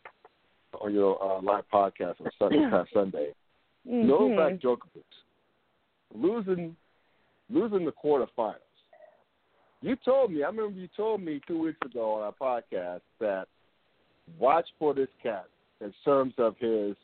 on 0.81 0.95
your 0.95 1.23
uh, 1.23 1.41
live 1.43 1.65
podcast 1.73 2.21
on 2.21 2.31
Sunday 2.39 2.69
past 2.71 2.91
Sunday. 2.95 3.33
Mhm. 3.89 4.05
Novak 4.07 4.61
Djokovic 4.61 5.05
losing 6.15 6.77
losing 7.51 7.85
the 7.85 7.93
quarterfinals. 7.93 8.55
You 9.83 9.97
told 10.05 10.33
me. 10.33 10.43
I 10.43 10.47
remember 10.47 10.79
you 10.79 10.89
told 10.97 11.21
me 11.21 11.41
two 11.47 11.59
weeks 11.59 11.79
ago 11.85 12.15
on 12.15 12.23
our 12.23 12.33
podcast 12.33 13.01
that 13.21 13.47
watch 14.39 14.67
for 14.79 14.95
this 14.95 15.09
cat 15.23 15.47
in 15.81 15.93
terms 16.05 16.35
of 16.39 16.57
his 16.59 16.97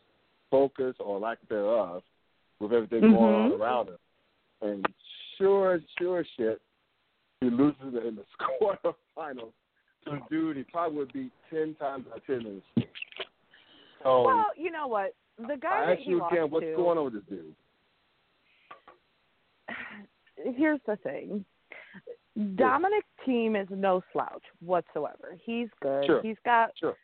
focus 0.51 0.95
or 1.01 1.19
lack 1.19 1.39
thereof 1.49 2.03
with 2.61 2.73
everything 2.73 3.01
going 3.01 3.35
on 3.35 3.51
Mhm. 3.53 3.61
around 3.61 3.89
him. 3.89 3.99
And 4.61 4.95
sure, 5.37 5.81
sure 5.99 6.25
shit, 6.37 6.61
he 7.41 7.51
loses 7.51 7.95
in 7.95 8.17
the 8.17 8.25
quarterfinals 8.61 9.53
to 10.05 10.13
a 10.13 10.21
dude 10.29 10.57
he 10.57 10.65
probably 10.65 10.99
would 10.99 11.13
beat 11.13 11.33
ten 11.51 11.75
times 11.77 12.07
out 12.11 12.19
of 12.19 12.27
ten 12.27 12.41
in 12.47 12.63
his 12.77 12.87
So 14.03 14.23
Well, 14.25 14.51
you 14.57 14.71
know 14.71 14.87
what? 14.89 15.15
The 15.39 15.57
guy 15.57 15.85
I 15.85 15.93
ask 15.93 16.07
you 16.07 16.25
again, 16.27 16.51
what's 16.51 16.67
to, 16.67 16.77
going 16.77 16.99
on 16.99 17.05
with 17.05 17.15
this 17.15 17.25
dude? 17.25 17.55
here's 20.57 20.81
the 20.87 20.97
thing. 20.97 21.45
Dominic 22.57 23.05
Thiem 23.27 23.61
is 23.61 23.69
no 23.71 24.03
slouch 24.13 24.43
whatsoever. 24.61 25.37
He's 25.45 25.69
good. 25.81 26.07
Sure. 26.07 26.23
He's 26.23 26.39
got 26.45 26.71
Sure. 26.79 26.97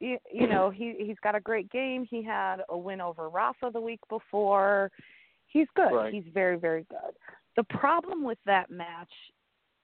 You, 0.00 0.18
you 0.32 0.46
know, 0.46 0.70
he 0.70 0.94
he's 0.98 1.16
got 1.22 1.34
a 1.34 1.40
great 1.40 1.70
game. 1.70 2.06
He 2.08 2.22
had 2.22 2.58
a 2.68 2.76
win 2.76 3.00
over 3.00 3.28
Rafa 3.28 3.70
the 3.72 3.80
week 3.80 4.00
before. 4.08 4.90
He's 5.46 5.68
good. 5.74 5.92
Right. 5.92 6.12
He's 6.12 6.24
very 6.32 6.58
very 6.58 6.86
good. 6.90 7.14
The 7.56 7.64
problem 7.64 8.22
with 8.22 8.38
that 8.46 8.70
match 8.70 9.10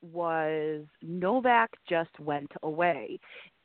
was 0.02 0.84
Novak 1.02 1.70
just 1.88 2.10
went 2.20 2.50
away. 2.62 3.18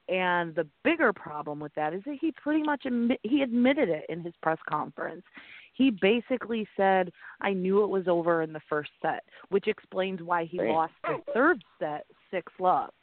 And 0.09 0.55
the 0.55 0.65
bigger 0.85 1.11
problem 1.11 1.59
with 1.59 1.73
that 1.75 1.93
is 1.93 2.01
that 2.05 2.17
he 2.21 2.31
pretty 2.31 2.63
much 2.63 2.83
admi- 2.85 3.19
he 3.23 3.41
admitted 3.41 3.89
it 3.89 4.05
in 4.07 4.21
his 4.21 4.33
press 4.41 4.59
conference. 4.69 5.23
He 5.73 5.91
basically 5.91 6.65
said, 6.77 7.11
"I 7.41 7.51
knew 7.51 7.83
it 7.83 7.87
was 7.87 8.07
over 8.07 8.41
in 8.41 8.53
the 8.53 8.61
first 8.69 8.91
set," 9.01 9.23
which 9.49 9.67
explains 9.67 10.23
why 10.23 10.45
he 10.45 10.57
Damn. 10.57 10.69
lost 10.69 10.93
the 11.03 11.21
third 11.33 11.61
set 11.77 12.05
six 12.31 12.51
love. 12.57 12.93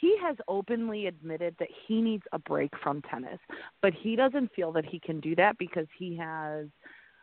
He 0.00 0.16
has 0.20 0.36
openly 0.48 1.06
admitted 1.06 1.56
that 1.58 1.68
he 1.86 2.00
needs 2.00 2.24
a 2.32 2.38
break 2.38 2.70
from 2.82 3.02
tennis, 3.02 3.38
but 3.80 3.92
he 3.94 4.16
doesn't 4.16 4.52
feel 4.54 4.72
that 4.72 4.84
he 4.84 4.98
can 4.98 5.20
do 5.20 5.34
that 5.36 5.56
because 5.58 5.86
he 5.98 6.16
has 6.16 6.66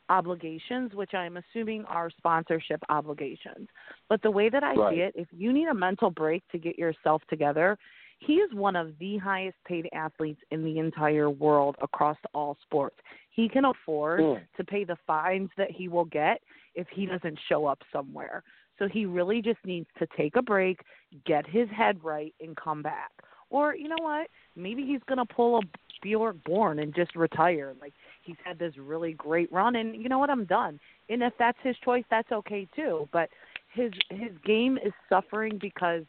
obligations, 0.09 0.93
which 0.93 1.13
I'm 1.13 1.37
assuming 1.37 1.85
are 1.85 2.09
sponsorship 2.09 2.81
obligations. 2.89 3.69
But 4.09 4.21
the 4.21 4.31
way 4.31 4.49
that 4.49 4.63
I 4.63 4.75
Right. 4.75 4.93
see 4.93 5.01
it, 5.01 5.15
if 5.15 5.27
you 5.31 5.53
need 5.53 5.67
a 5.67 5.73
mental 5.73 6.09
break 6.09 6.47
to 6.49 6.57
get 6.57 6.77
yourself 6.77 7.25
together, 7.27 7.77
he 8.19 8.35
is 8.35 8.53
one 8.53 8.75
of 8.75 8.97
the 8.99 9.17
highest 9.17 9.57
paid 9.63 9.89
athletes 9.93 10.41
in 10.51 10.63
the 10.63 10.77
entire 10.79 11.29
world 11.29 11.75
across 11.81 12.17
all 12.33 12.55
sports. 12.61 12.97
He 13.31 13.49
can 13.49 13.65
afford 13.65 14.21
Mm. 14.21 14.47
to 14.57 14.63
pay 14.63 14.83
the 14.83 14.97
fines 15.07 15.49
that 15.55 15.71
he 15.71 15.87
will 15.87 16.05
get 16.05 16.43
if 16.75 16.87
he 16.89 17.05
doesn't 17.05 17.39
show 17.39 17.65
up 17.65 17.81
somewhere. 17.91 18.43
So 18.81 18.88
he 18.88 19.05
really 19.05 19.43
just 19.43 19.59
needs 19.63 19.85
to 20.00 20.07
take 20.17 20.35
a 20.35 20.41
break, 20.41 20.79
get 21.23 21.47
his 21.47 21.69
head 21.69 22.00
right, 22.03 22.33
and 22.41 22.57
come 22.57 22.81
back. 22.81 23.11
Or 23.51 23.75
you 23.75 23.88
know 23.88 24.01
what? 24.01 24.27
Maybe 24.55 24.83
he's 24.83 25.01
gonna 25.07 25.25
pull 25.25 25.59
a 25.59 25.61
Bjorn 26.01 26.41
Borg 26.47 26.79
and 26.79 26.95
just 26.95 27.15
retire. 27.15 27.75
Like 27.79 27.93
he's 28.23 28.38
had 28.43 28.57
this 28.57 28.73
really 28.79 29.13
great 29.13 29.53
run, 29.53 29.75
and 29.75 29.95
you 29.95 30.09
know 30.09 30.17
what? 30.17 30.31
I'm 30.31 30.45
done. 30.45 30.79
And 31.09 31.21
if 31.21 31.33
that's 31.38 31.59
his 31.61 31.75
choice, 31.85 32.03
that's 32.09 32.31
okay 32.31 32.67
too. 32.75 33.07
But 33.13 33.29
his 33.71 33.91
his 34.09 34.31
game 34.43 34.79
is 34.83 34.93
suffering 35.09 35.59
because 35.61 36.01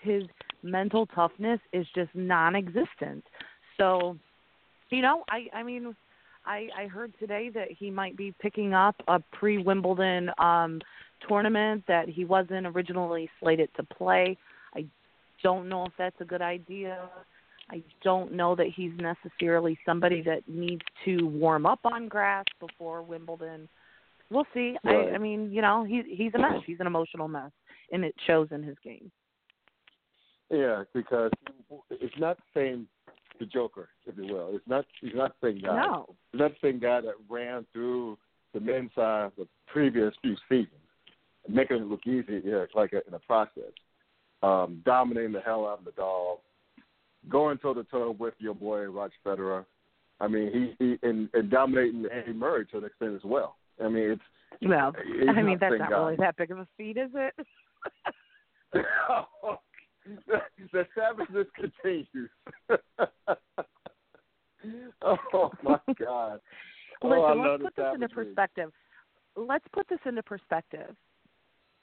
his 0.00 0.22
mental 0.62 1.06
toughness 1.06 1.58
is 1.72 1.84
just 1.96 2.14
non-existent. 2.14 3.24
So, 3.76 4.16
you 4.90 5.02
know, 5.02 5.24
I 5.28 5.48
I 5.52 5.64
mean, 5.64 5.96
I 6.46 6.68
I 6.78 6.86
heard 6.86 7.12
today 7.18 7.50
that 7.54 7.72
he 7.76 7.90
might 7.90 8.16
be 8.16 8.32
picking 8.40 8.72
up 8.72 8.94
a 9.08 9.18
pre-Wimbledon 9.32 10.30
um 10.38 10.80
tournament 11.28 11.84
that 11.88 12.08
he 12.08 12.24
wasn't 12.24 12.66
originally 12.66 13.28
slated 13.40 13.70
to 13.76 13.82
play. 13.82 14.36
I 14.74 14.86
don't 15.42 15.68
know 15.68 15.84
if 15.84 15.92
that's 15.98 16.20
a 16.20 16.24
good 16.24 16.42
idea. 16.42 17.08
I 17.70 17.82
don't 18.02 18.32
know 18.32 18.56
that 18.56 18.66
he's 18.74 18.92
necessarily 18.98 19.78
somebody 19.86 20.22
that 20.22 20.48
needs 20.48 20.82
to 21.04 21.26
warm 21.26 21.66
up 21.66 21.80
on 21.84 22.08
grass 22.08 22.44
before 22.58 23.02
Wimbledon. 23.02 23.68
We'll 24.30 24.46
see. 24.52 24.76
Right. 24.84 25.10
I 25.12 25.14
I 25.14 25.18
mean, 25.18 25.50
you 25.52 25.62
know, 25.62 25.84
he 25.84 26.02
he's 26.08 26.32
a 26.34 26.38
mess. 26.38 26.62
He's 26.66 26.80
an 26.80 26.86
emotional 26.86 27.28
mess 27.28 27.52
and 27.92 28.04
it 28.04 28.14
shows 28.26 28.48
in 28.50 28.62
his 28.62 28.76
game. 28.82 29.10
Yeah, 30.50 30.84
because 30.94 31.30
it's 31.90 32.18
not 32.18 32.38
the 32.38 32.60
same 32.60 32.88
the 33.38 33.46
Joker, 33.46 33.88
if 34.06 34.16
you 34.16 34.34
will. 34.34 34.50
It's 34.52 34.66
not 34.68 34.84
he's 35.00 35.14
not 35.14 35.34
the 35.40 35.48
same 35.48 35.62
guy. 35.62 35.76
No. 35.76 36.14
He's 36.32 36.40
not 36.40 36.52
the 36.60 36.68
same 36.68 36.78
guy 36.78 37.00
that 37.00 37.14
ran 37.28 37.66
through 37.72 38.18
the 38.52 38.60
men's 38.60 38.90
side 38.94 39.30
the 39.38 39.46
previous 39.66 40.12
few 40.22 40.36
seasons, 40.48 40.79
making 41.48 41.76
it 41.78 41.86
look 41.86 42.06
easy, 42.06 42.42
yeah, 42.44 42.64
like 42.74 42.92
a, 42.92 43.06
in 43.06 43.14
a 43.14 43.18
process. 43.20 43.72
Um, 44.42 44.82
dominating 44.84 45.32
the 45.32 45.40
hell 45.40 45.66
out 45.66 45.80
of 45.80 45.84
the 45.84 45.92
dog, 45.92 46.38
going 47.28 47.58
toe 47.58 47.74
to 47.74 47.84
toe 47.84 48.16
with 48.18 48.34
your 48.38 48.54
boy 48.54 48.84
Roger 48.84 49.12
Federer. 49.24 49.66
I 50.18 50.28
mean, 50.28 50.74
he, 50.78 50.84
he 50.84 50.98
and, 51.06 51.28
and 51.34 51.50
dominating 51.50 52.06
Andy 52.12 52.32
Murray 52.32 52.66
to 52.66 52.78
an 52.78 52.84
extent 52.84 53.14
as 53.14 53.24
well. 53.24 53.56
I 53.82 53.88
mean, 53.88 54.10
it's 54.12 54.22
Well, 54.62 54.92
he's 55.04 55.28
I 55.28 55.42
mean 55.42 55.58
that's 55.60 55.74
not 55.78 55.90
really 55.90 56.16
that 56.16 56.36
big 56.36 56.50
of 56.50 56.58
a 56.58 56.66
feat, 56.76 56.96
is 56.96 57.10
it? 57.14 57.34
the, 58.72 58.82
the 60.72 60.86
savageness 60.94 61.46
continues. 61.54 62.30
oh 65.02 65.50
my 65.62 65.78
God! 65.98 66.40
oh, 67.02 67.10
I 67.10 67.32
Listen, 67.32 67.38
love 67.38 67.60
let's 67.60 67.62
put 67.62 67.76
this 67.76 67.94
into 67.94 68.08
perspective. 68.08 68.72
Let's 69.36 69.64
put 69.72 69.88
this 69.88 70.00
into 70.06 70.22
perspective. 70.22 70.94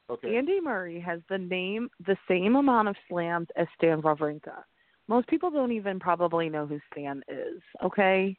Okay. 0.09 0.37
Andy 0.37 0.61
Murray 0.61 0.99
has 0.99 1.19
the 1.29 1.37
name 1.37 1.89
the 2.05 2.17
same 2.27 2.55
amount 2.55 2.87
of 2.87 2.95
slams 3.09 3.47
as 3.55 3.67
Stan 3.77 4.01
Wawrinka. 4.01 4.63
Most 5.07 5.27
people 5.27 5.51
don't 5.51 5.71
even 5.71 5.99
probably 5.99 6.49
know 6.49 6.65
who 6.65 6.79
Stan 6.91 7.23
is, 7.27 7.61
okay? 7.83 8.35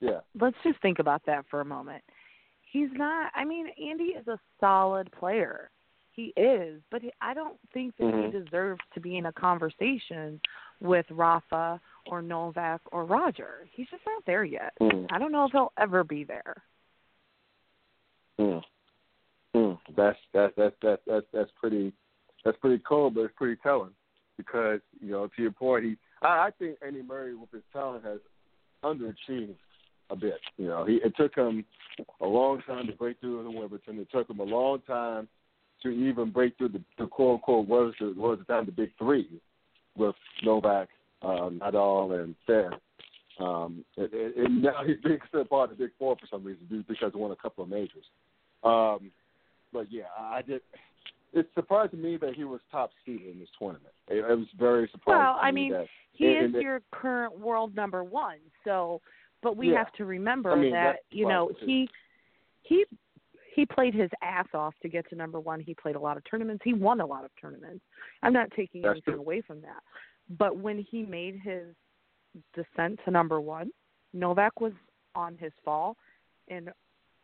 yeah. 0.00 0.20
Let's 0.38 0.56
just 0.62 0.80
think 0.82 0.98
about 0.98 1.22
that 1.26 1.44
for 1.50 1.60
a 1.60 1.64
moment. 1.64 2.02
He's 2.62 2.90
not 2.92 3.30
I 3.34 3.44
mean, 3.44 3.68
Andy 3.82 4.14
is 4.14 4.26
a 4.28 4.38
solid 4.60 5.10
player. 5.12 5.70
He 6.12 6.32
is, 6.36 6.80
but 6.90 7.02
he, 7.02 7.10
I 7.20 7.34
don't 7.34 7.58
think 7.72 7.96
that 7.96 8.04
Mhm. 8.04 8.26
he 8.26 8.38
deserves 8.40 8.80
to 8.94 9.00
be 9.00 9.16
in 9.16 9.26
a 9.26 9.32
conversation 9.32 10.40
with 10.80 11.10
Rafa 11.10 11.80
or 12.06 12.22
Novak 12.22 12.80
or 12.92 13.04
Roger. 13.04 13.66
He's 13.72 13.88
just 13.90 14.04
not 14.06 14.24
there 14.24 14.44
yet. 14.44 14.74
Mm. 14.80 15.06
I 15.10 15.18
don't 15.18 15.32
know 15.32 15.44
if 15.44 15.52
he'll 15.52 15.72
ever 15.76 16.04
be 16.04 16.22
there. 16.22 16.62
Mm. 18.38 18.62
That's 19.96 20.18
that's 20.32 20.52
that's 20.56 20.74
that's 20.82 21.02
that's 21.06 21.26
that's 21.32 21.50
pretty 21.58 21.92
that's 22.44 22.56
pretty 22.58 22.82
cool, 22.86 23.10
but 23.10 23.22
it's 23.22 23.34
pretty 23.36 23.56
telling 23.62 23.90
because 24.36 24.80
you 25.00 25.12
know 25.12 25.28
to 25.28 25.42
your 25.42 25.52
point, 25.52 25.84
he 25.84 25.96
I, 26.22 26.46
I 26.46 26.50
think 26.58 26.78
Andy 26.84 27.02
Murray 27.02 27.34
with 27.34 27.50
his 27.52 27.62
talent 27.72 28.04
has 28.04 28.18
underachieved 28.82 29.54
a 30.10 30.16
bit. 30.16 30.40
You 30.56 30.68
know, 30.68 30.84
he 30.84 30.96
it 30.96 31.14
took 31.16 31.34
him 31.34 31.64
a 32.20 32.26
long 32.26 32.60
time 32.66 32.86
to 32.86 32.92
break 32.92 33.20
through 33.20 33.40
in 33.40 33.54
Wimbledon. 33.54 33.98
It 33.98 34.08
took 34.12 34.28
him 34.28 34.40
a 34.40 34.44
long 34.44 34.80
time 34.86 35.28
to 35.82 35.90
even 35.90 36.30
break 36.30 36.56
through 36.56 36.70
the, 36.70 36.82
the 36.98 37.06
quote 37.06 37.34
unquote 37.34 37.68
was 37.68 37.94
was 38.00 38.38
the 38.38 38.52
time 38.52 38.66
the 38.66 38.72
big 38.72 38.90
three 38.98 39.28
with 39.96 40.14
Novak, 40.42 40.88
um, 41.22 41.60
Nadal, 41.62 42.22
and 42.22 42.34
Federer. 42.48 42.78
Um, 43.40 43.84
and, 43.96 44.12
and 44.12 44.62
now 44.62 44.84
he's 44.86 44.96
being 45.02 45.18
considered 45.18 45.48
part 45.48 45.70
of 45.70 45.78
the 45.78 45.84
big 45.84 45.92
four 45.98 46.16
for 46.16 46.26
some 46.30 46.44
reason 46.44 46.84
because 46.86 47.12
he 47.12 47.18
won 47.18 47.32
a 47.32 47.36
couple 47.36 47.64
of 47.64 47.70
majors. 47.70 48.04
Um, 48.62 49.10
but 49.74 49.86
yeah, 49.90 50.04
I 50.18 50.40
did. 50.40 50.62
It 51.34 51.48
surprised 51.54 51.92
me 51.92 52.16
that 52.18 52.34
he 52.34 52.44
was 52.44 52.60
top 52.70 52.90
seeded 53.04 53.32
in 53.32 53.40
this 53.40 53.48
tournament. 53.58 53.92
It, 54.08 54.18
it 54.18 54.38
was 54.38 54.46
very 54.56 54.88
surprising. 54.92 55.18
Well, 55.20 55.36
I 55.38 55.50
me 55.50 55.62
mean, 55.62 55.72
that, 55.72 55.86
he 56.12 56.26
is 56.26 56.54
it- 56.54 56.62
your 56.62 56.80
current 56.92 57.38
world 57.38 57.74
number 57.74 58.04
one. 58.04 58.38
So, 58.62 59.02
but 59.42 59.56
we 59.56 59.72
Yeah. 59.72 59.78
have 59.78 59.92
to 59.94 60.04
remember 60.04 60.52
I 60.52 60.56
mean, 60.56 60.72
that 60.72 61.00
you 61.10 61.26
know 61.28 61.48
too. 61.60 61.66
he 61.66 61.88
he 62.62 62.84
he 63.54 63.66
played 63.66 63.94
his 63.94 64.10
ass 64.22 64.46
off 64.54 64.74
to 64.82 64.88
get 64.88 65.08
to 65.10 65.16
number 65.16 65.40
one. 65.40 65.60
He 65.60 65.74
played 65.74 65.96
a 65.96 66.00
lot 66.00 66.16
of 66.16 66.22
tournaments. 66.30 66.62
He 66.64 66.72
won 66.72 67.00
a 67.00 67.06
lot 67.06 67.24
of 67.24 67.30
tournaments. 67.40 67.84
I'm 68.22 68.32
not 68.32 68.50
taking 68.56 68.82
That's 68.82 68.92
anything 68.92 69.14
true. 69.14 69.20
away 69.20 69.42
from 69.42 69.60
that. 69.62 69.82
But 70.38 70.56
when 70.56 70.78
he 70.78 71.02
made 71.04 71.38
his 71.40 71.66
descent 72.54 72.98
to 73.04 73.10
number 73.10 73.40
one, 73.40 73.70
Novak 74.12 74.60
was 74.60 74.72
on 75.14 75.36
his 75.38 75.52
fall, 75.64 75.96
and 76.48 76.70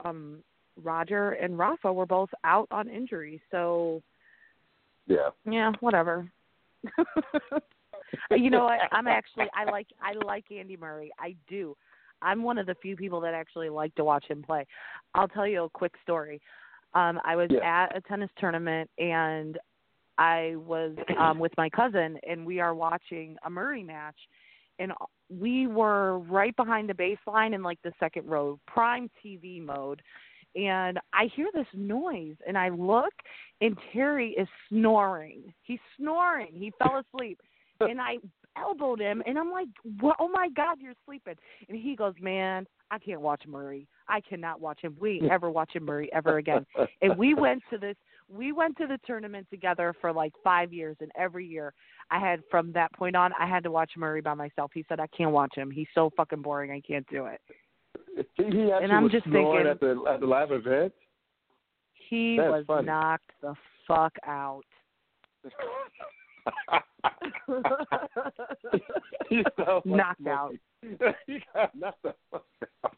um 0.04 0.42
Roger 0.82 1.32
and 1.32 1.58
Rafa 1.58 1.92
were 1.92 2.06
both 2.06 2.30
out 2.44 2.68
on 2.70 2.88
injury. 2.88 3.40
So 3.50 4.02
yeah, 5.06 5.30
yeah, 5.44 5.72
whatever. 5.80 6.30
you 8.30 8.50
know, 8.50 8.66
I, 8.66 8.78
I'm 8.92 9.06
actually 9.06 9.46
I 9.54 9.70
like 9.70 9.88
I 10.02 10.12
like 10.24 10.44
Andy 10.50 10.76
Murray. 10.76 11.10
I 11.18 11.34
do. 11.48 11.76
I'm 12.22 12.42
one 12.42 12.58
of 12.58 12.66
the 12.66 12.74
few 12.82 12.96
people 12.96 13.20
that 13.22 13.34
actually 13.34 13.70
like 13.70 13.94
to 13.94 14.04
watch 14.04 14.24
him 14.28 14.42
play. 14.42 14.66
I'll 15.14 15.28
tell 15.28 15.46
you 15.46 15.64
a 15.64 15.70
quick 15.70 15.94
story. 16.02 16.40
Um, 16.94 17.20
I 17.24 17.36
was 17.36 17.48
Yeah. 17.50 17.84
at 17.84 17.96
a 17.96 18.00
tennis 18.02 18.30
tournament 18.38 18.90
and 18.98 19.58
I 20.18 20.56
was 20.56 20.94
um, 21.18 21.38
with 21.38 21.52
my 21.56 21.70
cousin 21.70 22.18
and 22.28 22.44
we 22.44 22.60
are 22.60 22.74
watching 22.74 23.36
a 23.44 23.50
Murray 23.50 23.82
match 23.82 24.16
and 24.78 24.92
we 25.30 25.66
were 25.66 26.18
right 26.18 26.54
behind 26.56 26.88
the 26.88 26.94
baseline 26.94 27.54
in 27.54 27.62
like 27.62 27.78
the 27.82 27.92
second 28.00 28.28
row, 28.28 28.58
prime 28.66 29.08
TV 29.24 29.64
mode. 29.64 30.02
And 30.56 30.98
I 31.12 31.28
hear 31.34 31.48
this 31.54 31.66
noise 31.74 32.36
and 32.46 32.58
I 32.58 32.70
look 32.70 33.12
and 33.60 33.76
Terry 33.92 34.30
is 34.32 34.48
snoring. 34.68 35.52
He's 35.62 35.78
snoring. 35.96 36.52
He 36.52 36.72
fell 36.78 37.02
asleep. 37.14 37.40
and 37.80 38.00
I 38.00 38.16
elbowed 38.58 39.00
him 39.00 39.22
and 39.26 39.38
I'm 39.38 39.50
like, 39.50 39.68
what? 40.00 40.16
Oh 40.20 40.28
my 40.28 40.48
God, 40.50 40.78
you're 40.80 40.94
sleeping. 41.06 41.34
And 41.68 41.78
he 41.78 41.96
goes, 41.96 42.14
man, 42.20 42.66
I 42.90 42.98
can't 42.98 43.20
watch 43.20 43.42
Murray. 43.46 43.86
I 44.08 44.20
cannot 44.20 44.60
watch 44.60 44.80
him. 44.82 44.96
We 45.00 45.22
ever 45.30 45.50
watching 45.50 45.84
Murray 45.84 46.10
ever 46.12 46.38
again. 46.38 46.66
And 47.00 47.16
we 47.16 47.34
went 47.34 47.62
to 47.70 47.78
this, 47.78 47.96
we 48.28 48.52
went 48.52 48.76
to 48.78 48.86
the 48.86 48.98
tournament 49.06 49.46
together 49.50 49.94
for 50.00 50.12
like 50.12 50.32
five 50.42 50.72
years. 50.72 50.96
And 51.00 51.10
every 51.16 51.46
year 51.46 51.72
I 52.10 52.18
had, 52.18 52.40
from 52.50 52.72
that 52.72 52.92
point 52.92 53.16
on, 53.16 53.32
I 53.38 53.46
had 53.46 53.62
to 53.64 53.70
watch 53.70 53.92
Murray 53.96 54.20
by 54.20 54.34
myself. 54.34 54.72
He 54.74 54.84
said, 54.88 55.00
I 55.00 55.06
can't 55.08 55.32
watch 55.32 55.54
him. 55.54 55.70
He's 55.70 55.88
so 55.94 56.10
fucking 56.16 56.42
boring. 56.42 56.70
I 56.70 56.80
can't 56.80 57.06
do 57.08 57.26
it. 57.26 57.40
He 58.16 58.22
actually 58.42 58.72
And 58.84 58.92
I'm 58.92 59.08
just 59.10 59.24
thinking- 59.24 59.66
at 59.68 59.80
the 59.80 60.02
at 60.08 60.20
the 60.20 60.26
live 60.26 60.52
event. 60.52 60.92
He 62.08 62.36
That's 62.36 62.50
was 62.50 62.64
funny. 62.66 62.86
knocked 62.86 63.30
the 63.40 63.54
fuck 63.86 64.12
out. 64.26 64.64
like 66.68 66.84
Knocked 69.84 70.20
Smokey. 70.20 70.30
out. 70.30 70.54
he 71.26 71.38
got 71.54 71.74
knocked 71.74 72.02
the 72.02 72.14
fuck 72.30 72.44
out. 72.84 72.96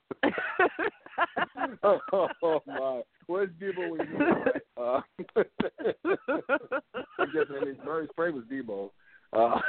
oh 2.13 2.61
my! 2.67 3.03
Where's 3.27 3.51
Debo 3.61 3.91
when 3.91 4.09
you? 4.09 4.19
Uh, 4.83 5.01
I 5.37 5.43
guess 7.27 7.47
Andy 7.55 7.75
Murray's 7.85 8.09
spray 8.11 8.31
was 8.31 8.45
Debo. 8.51 8.91
Uh, 9.35 9.61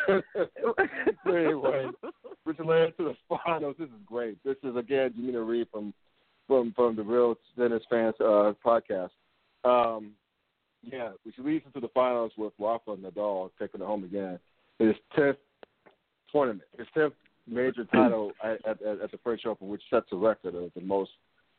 anyway, 1.28 1.88
Richard 2.60 2.70
Land 2.70 2.94
to 2.98 3.04
the 3.30 3.38
finals. 3.46 3.76
This 3.80 3.88
is 3.88 3.94
great. 4.06 4.38
This 4.44 4.58
is 4.64 4.76
again 4.76 5.14
Janina 5.16 5.42
Reed 5.42 5.68
from 5.72 5.94
from 6.48 6.74
from 6.76 6.96
the 6.96 7.04
Real 7.04 7.36
Tennis 7.58 7.84
Fans 7.90 8.16
uh, 8.20 8.54
podcast. 8.66 9.10
Um, 9.66 10.12
yeah, 10.82 11.12
which 11.24 11.36
leads 11.38 11.66
into 11.66 11.80
the 11.80 11.88
finals 11.94 12.32
with 12.38 12.52
Rafa 12.60 12.96
Nadal 12.98 13.50
taking 13.60 13.82
it 13.82 13.86
home 13.86 14.04
again. 14.04 14.38
His 14.80 14.96
tenth 15.16 15.38
tournament, 16.32 16.64
his 16.78 16.88
tenth 16.94 17.14
major 17.48 17.86
title 17.94 18.32
at, 18.44 18.66
at, 18.68 18.82
at 18.82 19.12
the 19.12 19.18
French 19.24 19.46
Open, 19.46 19.70
which 19.70 19.84
sets 19.90 20.08
a 20.12 20.16
record 20.16 20.56
of 20.56 20.72
the 20.76 20.82
most 20.82 21.12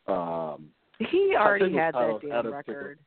Um, 0.07 0.69
He 0.99 1.35
already 1.39 1.73
had 1.75 1.95
that 1.95 2.19
damn 2.21 2.31
of- 2.31 2.37
out 2.37 2.47
of 2.47 2.53
record. 2.53 2.99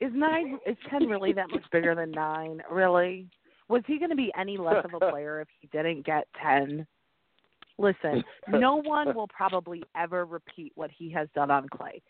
Is 0.00 0.12
nine? 0.14 0.58
Is 0.66 0.76
ten 0.90 1.08
really 1.08 1.32
that 1.32 1.50
much 1.50 1.64
bigger 1.72 1.94
than 1.94 2.12
nine? 2.12 2.62
Really? 2.70 3.26
Was 3.68 3.82
he 3.86 3.98
going 3.98 4.10
to 4.10 4.16
be 4.16 4.32
any 4.38 4.56
less 4.56 4.84
of 4.84 4.94
a 4.94 5.00
player 5.10 5.40
if 5.40 5.48
he 5.60 5.68
didn't 5.68 6.06
get 6.06 6.26
ten? 6.42 6.86
Listen, 7.78 8.24
no 8.48 8.76
one 8.76 9.14
will 9.14 9.28
probably 9.28 9.82
ever 9.96 10.24
repeat 10.24 10.72
what 10.74 10.90
he 10.90 11.10
has 11.10 11.28
done 11.34 11.50
on 11.50 11.68
clay. 11.68 12.02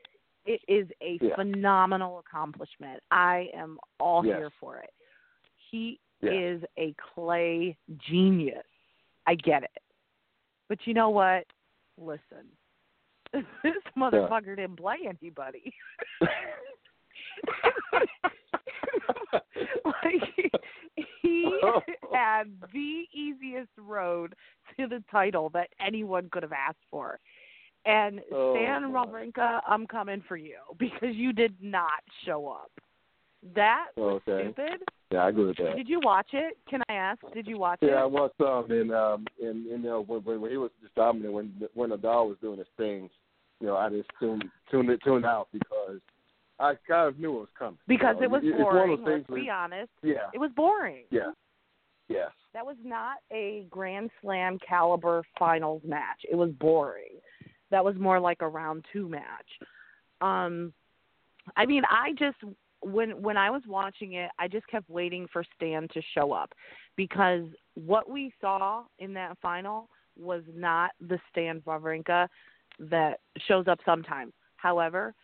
It 0.46 0.62
is 0.66 0.88
a 1.02 1.18
Yeah. 1.20 1.34
phenomenal 1.34 2.20
accomplishment. 2.20 3.02
I 3.10 3.50
am 3.52 3.78
all 4.00 4.24
Yes. 4.24 4.36
here 4.36 4.50
for 4.58 4.78
it. 4.78 4.94
He 5.70 6.00
Yeah. 6.22 6.32
is 6.32 6.64
a 6.78 6.94
clay 6.94 7.76
genius. 7.98 8.66
I 9.26 9.34
get 9.34 9.62
it. 9.62 9.82
But 10.68 10.86
you 10.86 10.94
know 10.94 11.10
what? 11.10 11.44
Listen. 11.98 12.50
this 13.62 13.82
motherfucker 13.94 14.56
didn't 14.56 14.76
play 14.76 15.06
anybody. 15.06 15.74
like 19.84 20.52
he 21.22 21.60
had 22.12 22.44
the 22.72 23.04
easiest 23.12 23.70
road 23.78 24.34
to 24.78 24.86
the 24.86 25.02
title 25.10 25.50
that 25.50 25.68
anyone 25.84 26.28
could 26.30 26.42
have 26.42 26.52
asked 26.52 26.84
for. 26.90 27.18
And 27.84 28.20
Oh, 28.32 28.54
Stan. 28.54 28.90
Wawrinka, 28.92 29.60
I'm 29.66 29.86
coming 29.86 30.22
for 30.28 30.36
you 30.36 30.56
because 30.78 31.14
you 31.14 31.32
did 31.32 31.54
not 31.60 32.02
show 32.24 32.48
up. 32.48 32.70
That 33.54 33.86
was 33.96 34.20
Okay. 34.26 34.46
stupid. 34.52 34.82
yeah, 35.12 35.18
I 35.24 35.28
agree 35.28 35.46
with 35.46 35.56
that. 35.58 35.76
Did 35.76 35.88
you 35.88 36.00
watch 36.02 36.26
it? 36.32 36.58
Can 36.68 36.82
I 36.88 36.94
ask? 36.94 37.20
Did 37.32 37.46
you 37.46 37.56
watch 37.56 37.78
it? 37.82 37.86
Yeah, 37.86 38.02
I 38.02 38.04
watched 38.04 38.34
some, 38.36 38.68
and 38.70 38.92
um, 38.92 39.26
and 39.40 39.64
you 39.64 39.78
know 39.78 40.02
when, 40.02 40.20
when 40.22 40.40
when 40.40 40.50
he 40.50 40.56
was 40.56 40.72
just 40.82 40.94
dominant, 40.96 41.32
when 41.32 41.52
when 41.74 41.90
Nadal 41.90 42.26
was 42.28 42.36
doing 42.42 42.58
his 42.58 42.66
things, 42.76 43.10
you 43.60 43.68
know, 43.68 43.76
I 43.76 43.90
just 43.90 44.08
tuned 44.18 44.44
tuned 44.72 44.90
it 44.90 45.00
tuned 45.04 45.24
out 45.24 45.46
because 45.52 46.00
I 46.60 46.74
kind 46.88 47.08
of 47.08 47.18
knew 47.18 47.36
it 47.36 47.40
was 47.40 47.48
coming. 47.58 47.78
you 47.86 47.96
Because 47.96 48.16
know. 48.16 48.22
it 48.24 48.30
was 48.30 48.42
It's 48.44 48.56
boring. 48.56 49.04
those 49.04 49.22
Let's 49.28 49.42
be 49.42 49.50
honest. 49.50 49.90
Yeah, 50.02 50.28
It 50.34 50.38
was 50.38 50.50
boring. 50.56 51.04
yeah, 51.10 51.30
yes. 52.08 52.30
That 52.54 52.64
was 52.66 52.76
not 52.82 53.18
a 53.30 53.66
Grand 53.70 54.10
Slam 54.20 54.58
caliber 54.66 55.22
finals 55.38 55.82
match. 55.84 56.20
It 56.30 56.34
was 56.34 56.50
boring. 56.52 57.20
That 57.70 57.84
was 57.84 57.94
more 57.96 58.18
like 58.18 58.38
a 58.40 58.48
round 58.48 58.84
two 58.92 59.08
match. 59.08 59.50
Um 60.20 60.72
I 61.56 61.64
mean, 61.66 61.82
I 61.88 62.12
just 62.18 62.36
when 62.80 63.22
when 63.22 63.36
I 63.36 63.50
was 63.50 63.62
watching 63.66 64.14
it, 64.14 64.30
I 64.38 64.48
just 64.48 64.66
kept 64.68 64.88
waiting 64.90 65.26
for 65.32 65.44
Stan 65.56 65.88
to 65.94 66.02
show 66.14 66.32
up 66.32 66.52
because 66.96 67.44
what 67.74 68.08
we 68.10 68.32
saw 68.40 68.84
in 68.98 69.12
that 69.14 69.36
final 69.40 69.88
was 70.18 70.42
not 70.54 70.90
the 71.00 71.18
Stan 71.30 71.60
Wawrinka 71.60 72.28
that 72.80 73.20
shows 73.46 73.68
up 73.68 73.78
sometimes. 73.84 74.32
However, 74.56 75.14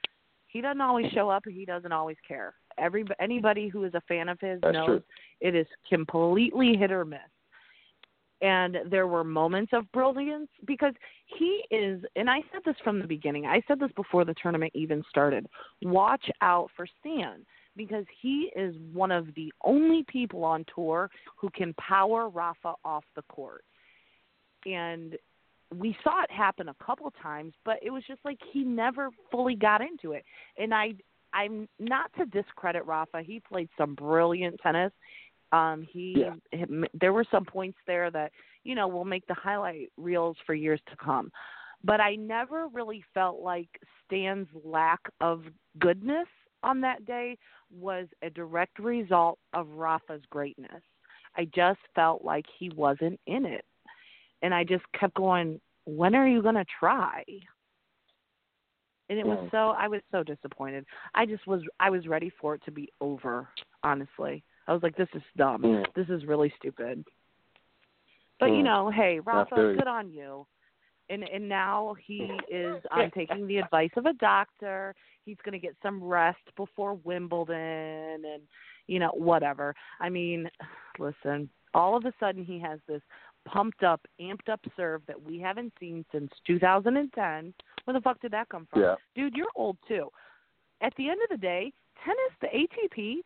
he 0.54 0.60
doesn't 0.60 0.80
always 0.80 1.10
show 1.12 1.28
up. 1.28 1.42
He 1.46 1.64
doesn't 1.64 1.92
always 1.92 2.16
care. 2.26 2.54
Every 2.78 3.04
anybody 3.20 3.68
who 3.68 3.84
is 3.84 3.92
a 3.94 4.00
fan 4.02 4.28
of 4.28 4.38
his 4.40 4.60
That's 4.62 4.72
knows 4.72 4.86
true. 4.86 5.02
it 5.40 5.54
is 5.54 5.66
completely 5.90 6.76
hit 6.76 6.92
or 6.92 7.04
miss. 7.04 7.18
And 8.40 8.78
there 8.88 9.08
were 9.08 9.24
moments 9.24 9.72
of 9.72 9.90
brilliance 9.90 10.48
because 10.64 10.92
he 11.26 11.64
is, 11.70 12.04
and 12.14 12.30
I 12.30 12.38
said 12.52 12.60
this 12.64 12.76
from 12.84 13.00
the 13.00 13.06
beginning, 13.06 13.46
I 13.46 13.62
said 13.66 13.80
this 13.80 13.90
before 13.96 14.24
the 14.24 14.34
tournament 14.40 14.70
even 14.74 15.02
started. 15.08 15.46
Watch 15.82 16.24
out 16.40 16.70
for 16.76 16.86
Stan 17.00 17.44
because 17.76 18.04
he 18.22 18.50
is 18.54 18.76
one 18.92 19.10
of 19.10 19.26
the 19.34 19.52
only 19.64 20.04
people 20.08 20.44
on 20.44 20.64
tour 20.72 21.10
who 21.36 21.50
can 21.50 21.74
power 21.74 22.28
Rafa 22.28 22.74
off 22.84 23.04
the 23.16 23.22
court. 23.22 23.64
And 24.66 25.16
we 25.78 25.96
saw 26.02 26.22
it 26.22 26.30
happen 26.30 26.68
a 26.68 26.84
couple 26.84 27.12
times, 27.22 27.54
but 27.64 27.78
it 27.82 27.90
was 27.90 28.04
just 28.06 28.20
like 28.24 28.38
he 28.52 28.64
never 28.64 29.10
fully 29.30 29.54
got 29.54 29.80
into 29.80 30.12
it. 30.12 30.24
And 30.58 30.74
I 30.74 30.94
I'm 31.32 31.68
not 31.78 32.12
to 32.18 32.26
discredit 32.26 32.86
Rafa. 32.86 33.22
He 33.22 33.40
played 33.40 33.68
some 33.76 33.94
brilliant 33.94 34.58
tennis. 34.62 34.92
Um 35.52 35.82
he 35.82 36.14
Yeah. 36.20 36.34
him- 36.52 36.86
there 36.94 37.12
were 37.12 37.24
some 37.30 37.44
points 37.44 37.78
there 37.86 38.10
that, 38.10 38.32
you 38.62 38.74
know, 38.74 38.88
will 38.88 39.04
make 39.04 39.26
the 39.26 39.34
highlight 39.34 39.90
reels 39.96 40.36
for 40.46 40.54
years 40.54 40.80
to 40.90 40.96
come. 40.96 41.30
But 41.82 42.00
I 42.00 42.14
never 42.14 42.68
really 42.68 43.04
felt 43.12 43.40
like 43.40 43.68
Stan's 44.04 44.48
lack 44.64 45.00
of 45.20 45.44
goodness 45.78 46.28
on 46.62 46.80
that 46.80 47.04
day 47.04 47.36
was 47.70 48.06
a 48.22 48.30
direct 48.30 48.78
result 48.78 49.38
of 49.52 49.68
Rafa's 49.68 50.22
greatness. 50.30 50.82
I 51.36 51.44
just 51.46 51.80
felt 51.94 52.24
like 52.24 52.46
he 52.58 52.70
wasn't 52.70 53.20
in 53.26 53.44
it. 53.44 53.64
And 54.42 54.54
I 54.54 54.64
just 54.64 54.84
kept 54.98 55.14
going, 55.14 55.60
when 55.86 56.14
are 56.14 56.28
you 56.28 56.42
going 56.42 56.54
to 56.54 56.64
try? 56.78 57.24
And 59.10 59.18
it 59.18 59.26
was 59.26 59.38
Mm. 59.38 59.50
so 59.50 59.70
I 59.70 59.86
was 59.86 60.00
so 60.10 60.22
disappointed. 60.22 60.86
I 61.14 61.26
just 61.26 61.46
was 61.46 61.62
I 61.78 61.90
was 61.90 62.06
ready 62.06 62.30
for 62.30 62.54
it 62.54 62.62
to 62.64 62.70
be 62.70 62.90
over, 63.00 63.48
honestly. 63.82 64.42
I 64.66 64.72
was 64.72 64.82
like 64.82 64.96
this 64.96 65.08
is 65.14 65.22
dumb. 65.36 65.62
Mm. 65.62 65.94
This 65.94 66.08
is 66.08 66.24
really 66.24 66.50
stupid. 66.58 67.04
But 68.40 68.46
you 68.46 68.62
Mm. 68.62 68.64
know, 68.64 68.90
hey, 68.90 69.20
Rafa, 69.20 69.74
good 69.76 69.86
on 69.86 70.10
you. 70.10 70.46
And 71.10 71.22
and 71.22 71.48
now 71.48 71.94
he 72.06 72.40
is 72.48 72.82
um 72.90 73.10
taking 73.10 73.46
the 73.46 73.58
advice 73.58 73.92
of 73.96 74.06
a 74.06 74.14
doctor. 74.14 74.94
He's 75.24 75.38
going 75.44 75.52
to 75.52 75.58
get 75.58 75.76
some 75.82 76.02
rest 76.02 76.54
before 76.56 76.94
Wimbledon 76.94 78.24
and 78.24 78.42
you 78.86 78.98
know, 78.98 79.10
whatever. 79.14 79.74
I 80.00 80.08
mean, 80.08 80.48
listen, 80.98 81.50
all 81.74 81.96
of 81.96 82.04
a 82.06 82.12
sudden 82.18 82.44
he 82.44 82.58
has 82.60 82.80
this 82.86 83.02
pumped 83.44 83.82
up, 83.82 84.00
amped 84.20 84.48
up 84.50 84.60
serve 84.76 85.02
that 85.06 85.20
we 85.20 85.38
haven't 85.38 85.72
seen 85.78 86.04
since 86.12 86.30
2010. 86.46 87.54
Where 87.84 87.94
the 87.94 88.00
fuck 88.00 88.20
did 88.20 88.32
that 88.32 88.48
come 88.48 88.66
from? 88.70 88.82
Yeah. 88.82 88.94
Dude, 89.14 89.34
you're 89.34 89.46
old 89.54 89.76
too. 89.86 90.08
At 90.80 90.92
the 90.96 91.08
end 91.08 91.20
of 91.22 91.28
the 91.30 91.36
day, 91.40 91.72
tennis, 92.04 92.18
the 92.40 92.48
ATP, 92.48 93.16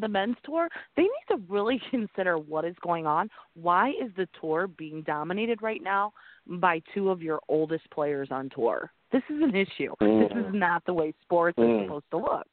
the 0.00 0.08
men's 0.08 0.36
tour, 0.44 0.68
they 0.96 1.02
need 1.02 1.10
to 1.30 1.38
really 1.48 1.80
consider 1.90 2.38
what 2.38 2.64
is 2.64 2.76
going 2.82 3.06
on. 3.06 3.28
Why 3.54 3.90
is 3.90 4.10
the 4.16 4.28
tour 4.40 4.66
being 4.66 5.02
dominated 5.02 5.62
right 5.62 5.82
now 5.82 6.12
by 6.46 6.82
two 6.94 7.10
of 7.10 7.22
your 7.22 7.40
oldest 7.48 7.90
players 7.90 8.28
on 8.30 8.50
tour? 8.50 8.90
This 9.12 9.22
is 9.30 9.40
an 9.42 9.54
issue. 9.54 9.94
This 10.00 10.30
is 10.32 10.46
Mm. 10.46 10.54
not 10.54 10.84
the 10.84 10.92
way 10.94 11.14
sports 11.22 11.56
Mm. 11.58 11.80
is 11.80 11.84
supposed 11.86 12.10
to 12.10 12.16
look. 12.18 12.46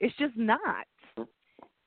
It's 0.00 0.14
just 0.16 0.36
not. 0.36 0.86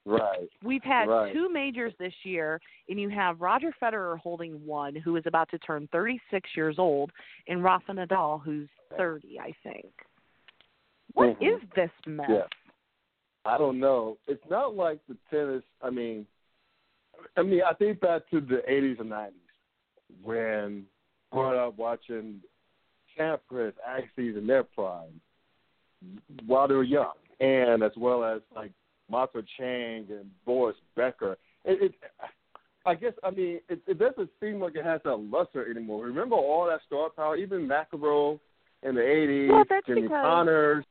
Right. 0.07 0.49
We've 0.63 0.83
had 0.83 1.09
Right. 1.09 1.33
two 1.33 1.49
majors 1.49 1.93
this 1.97 2.13
year, 2.23 2.61
and 2.87 2.97
you 2.97 3.09
have 3.09 3.41
Roger 3.41 3.73
Federer 3.81 4.17
holding 4.19 4.65
one, 4.65 4.95
who 4.95 5.17
is 5.17 5.25
about 5.25 5.49
to 5.49 5.59
turn 5.59 5.87
36 5.87 6.55
years 6.55 6.79
old, 6.79 7.11
and 7.47 7.61
Rafa 7.61 7.91
Nadal, 7.91 8.41
who's 8.41 8.69
30, 8.95 9.37
I 9.37 9.51
think. 9.63 9.93
What 11.13 11.41
is 11.41 11.61
Mhm. 11.61 11.73
this 11.73 11.91
mess? 12.05 12.29
Yeah. 12.29 12.47
I 13.43 13.57
don't 13.57 13.79
know. 13.79 14.17
It's 14.27 14.49
not 14.49 14.75
like 14.75 15.05
the 15.07 15.15
tennis. 15.29 15.63
I 15.81 15.89
mean, 15.89 16.25
I 17.35 17.41
mean, 17.41 17.63
I 17.63 17.73
think 17.73 17.99
back 17.99 18.29
to 18.29 18.39
the 18.39 18.61
'80s 18.69 18.99
and 18.99 19.09
'90s 19.09 19.33
when 20.21 20.87
growing 21.31 21.59
up 21.59 21.75
watching 21.77 22.41
Sampras, 23.17 23.73
Agassi 23.85 24.37
in 24.37 24.47
their 24.47 24.63
prime 24.63 25.19
while 26.45 26.67
they 26.67 26.75
were 26.75 26.83
young, 26.83 27.17
and 27.39 27.83
as 27.83 27.95
well 27.97 28.23
as 28.23 28.41
like 28.53 28.71
Mato 29.09 29.41
Chang 29.57 30.05
and 30.09 30.29
Boris 30.45 30.75
Becker. 30.95 31.37
It, 31.65 31.81
it 31.81 31.95
I 32.85 32.95
guess 32.95 33.13
I 33.23 33.31
mean 33.31 33.59
it, 33.69 33.81
it 33.87 33.99
doesn't 33.99 34.29
seem 34.39 34.59
like 34.61 34.75
it 34.75 34.85
has 34.85 35.01
that 35.03 35.15
luster 35.17 35.69
anymore. 35.69 36.05
Remember 36.05 36.35
all 36.35 36.65
that 36.67 36.79
star 36.85 37.09
power, 37.09 37.35
even 37.35 37.67
McEnroe 37.67 38.39
in 38.83 38.95
the 38.95 39.01
'80s, 39.01 39.49
Well, 39.49 39.63
that's 39.69 39.85
Jimmy 39.87 40.03
because- 40.03 40.23
Connors. 40.23 40.85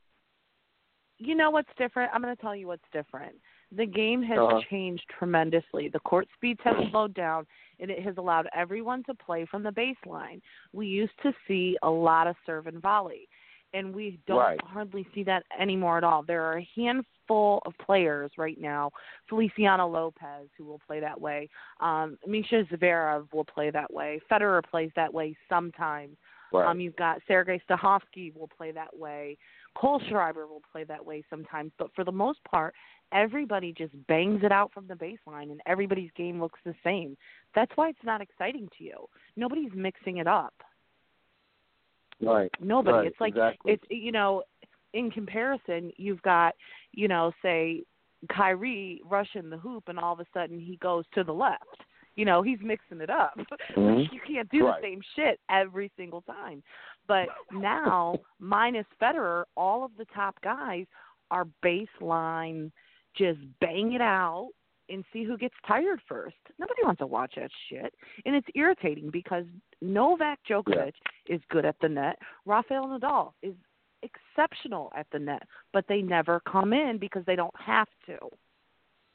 you 1.18 1.34
know 1.34 1.50
what's 1.50 1.68
different? 1.78 2.10
I'm 2.14 2.20
going 2.20 2.34
to 2.34 2.42
tell 2.42 2.54
you 2.54 2.66
what's 2.66 2.82
different. 2.92 3.34
The 3.76 3.86
game 3.86 4.22
has 4.22 4.38
Uh-huh. 4.38 4.60
changed 4.70 5.04
tremendously. 5.18 5.88
The 5.88 6.00
court 6.00 6.28
speeds 6.36 6.60
have 6.62 6.76
slowed 6.90 7.14
down, 7.14 7.46
and 7.80 7.90
it 7.90 8.00
has 8.02 8.16
allowed 8.16 8.48
everyone 8.54 9.02
to 9.04 9.14
play 9.14 9.44
from 9.46 9.62
the 9.62 9.70
baseline. 9.72 10.40
We 10.72 10.86
used 10.86 11.18
to 11.22 11.32
see 11.48 11.76
a 11.82 11.90
lot 11.90 12.26
of 12.26 12.36
serve 12.44 12.66
and 12.68 12.80
volley, 12.80 13.28
and 13.76 13.94
we 13.94 14.18
don't 14.26 14.38
Right. 14.38 14.60
hardly 14.64 15.06
see 15.14 15.22
that 15.24 15.44
anymore 15.58 15.98
at 15.98 16.04
all. 16.04 16.22
There 16.22 16.42
are 16.42 16.58
a 16.58 16.68
handful 16.74 17.62
of 17.66 17.76
players 17.78 18.30
right 18.36 18.58
now, 18.58 18.90
Feliciano 19.28 19.86
Lopez, 19.86 20.48
who 20.56 20.64
will 20.64 20.80
play 20.86 21.00
that 21.00 21.20
way. 21.20 21.48
Um, 21.80 22.18
Misha 22.26 22.64
Zverev 22.64 23.32
will 23.32 23.44
play 23.44 23.70
that 23.70 23.92
way. 23.92 24.20
Federer 24.30 24.64
plays 24.64 24.90
that 24.96 25.12
way 25.12 25.36
sometimes. 25.48 26.16
Right. 26.52 26.66
Um, 26.66 26.80
you've 26.80 26.96
got 26.96 27.20
Sergei 27.26 27.60
Stakhovsky 27.68 28.34
will 28.34 28.48
play 28.48 28.70
that 28.70 28.96
way. 28.96 29.36
Kohlschreiber 29.76 30.48
will 30.48 30.62
play 30.72 30.84
that 30.84 31.04
way 31.04 31.22
sometimes, 31.28 31.72
but 31.76 31.92
for 31.94 32.04
the 32.04 32.12
most 32.12 32.42
part, 32.44 32.74
everybody 33.12 33.72
just 33.72 33.92
bangs 34.06 34.42
it 34.42 34.52
out 34.52 34.72
from 34.72 34.86
the 34.86 34.94
baseline, 34.94 35.50
and 35.50 35.60
everybody's 35.66 36.10
game 36.12 36.40
looks 36.40 36.60
the 36.64 36.74
same. 36.82 37.16
That's 37.54 37.76
why 37.76 37.90
it's 37.90 38.04
not 38.04 38.20
exciting 38.20 38.68
to 38.78 38.84
you. 38.84 39.08
Nobody's 39.36 39.72
mixing 39.74 40.16
it 40.18 40.26
up. 40.26 40.54
Right. 42.20 42.50
Nobody. 42.60 42.96
Right, 42.96 43.06
it's 43.06 43.20
like 43.20 43.30
exactly. 43.30 43.72
it's 43.72 43.84
you 43.90 44.12
know, 44.12 44.42
in 44.94 45.10
comparison, 45.10 45.92
you've 45.96 46.22
got 46.22 46.54
you 46.92 47.08
know, 47.08 47.32
say 47.42 47.82
Kyrie 48.30 49.02
rushing 49.04 49.50
the 49.50 49.58
hoop, 49.58 49.84
and 49.88 49.98
all 49.98 50.12
of 50.14 50.20
a 50.20 50.26
sudden 50.32 50.58
he 50.58 50.76
goes 50.76 51.04
to 51.14 51.24
the 51.24 51.32
left. 51.32 51.64
You 52.14 52.24
know, 52.24 52.42
he's 52.42 52.58
mixing 52.62 53.00
it 53.00 53.10
up. 53.10 53.34
Mhm. 53.76 54.10
you 54.10 54.20
can't 54.26 54.48
do 54.50 54.66
Right. 54.66 54.80
the 54.80 54.88
same 54.88 55.00
shit 55.14 55.38
every 55.50 55.90
single 55.98 56.22
time. 56.22 56.62
But 57.06 57.28
now, 57.52 58.16
minus 58.38 58.86
Federer, 59.00 59.44
all 59.54 59.84
of 59.84 59.94
the 59.98 60.06
top 60.06 60.40
guys 60.40 60.86
are 61.30 61.46
baseline, 61.62 62.72
just 63.14 63.38
bang 63.60 63.92
it 63.92 64.00
out 64.00 64.50
and 64.88 65.04
see 65.12 65.24
who 65.24 65.36
gets 65.36 65.54
tired 65.66 66.00
first. 66.08 66.36
Nobody 66.58 66.82
wants 66.84 67.00
to 67.00 67.06
watch 67.06 67.34
that 67.36 67.50
shit, 67.68 67.94
and 68.24 68.34
it's 68.34 68.46
irritating 68.54 69.10
because 69.10 69.44
Novak 69.80 70.38
Djokovic 70.48 70.94
is 71.28 71.40
good 71.50 71.64
at 71.64 71.76
the 71.80 71.88
net. 71.88 72.18
Rafael 72.44 72.86
Nadal 72.86 73.32
is 73.42 73.54
exceptional 74.02 74.92
at 74.96 75.06
the 75.12 75.18
net, 75.18 75.42
but 75.72 75.84
they 75.88 76.02
never 76.02 76.40
come 76.40 76.72
in 76.72 76.98
because 76.98 77.24
they 77.26 77.36
don't 77.36 77.54
have 77.58 77.88
to. 78.06 78.18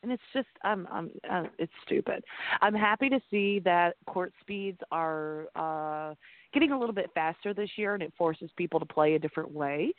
And 0.04 0.12
it's 0.12 0.24
just, 0.34 0.48
I'm, 0.64 0.88
I'm, 0.92 1.12
uh, 1.30 1.44
it's 1.60 1.72
stupid. 1.86 2.24
I'm 2.62 2.74
happy 2.74 3.08
to 3.10 3.20
see 3.30 3.60
that 3.60 3.96
court 4.08 4.34
speeds 4.42 4.80
are 4.92 5.46
uh, 5.56 6.16
getting 6.54 6.72
a 6.72 6.80
little 6.80 6.96
bit 6.96 7.12
faster 7.14 7.54
this 7.54 7.70
year, 7.76 7.94
and 7.94 8.02
it 8.02 8.12
forces 8.18 8.50
people 8.58 8.80
to 8.80 8.86
play 8.86 9.14
a 9.14 9.20
different 9.20 9.52
way. 9.52 9.94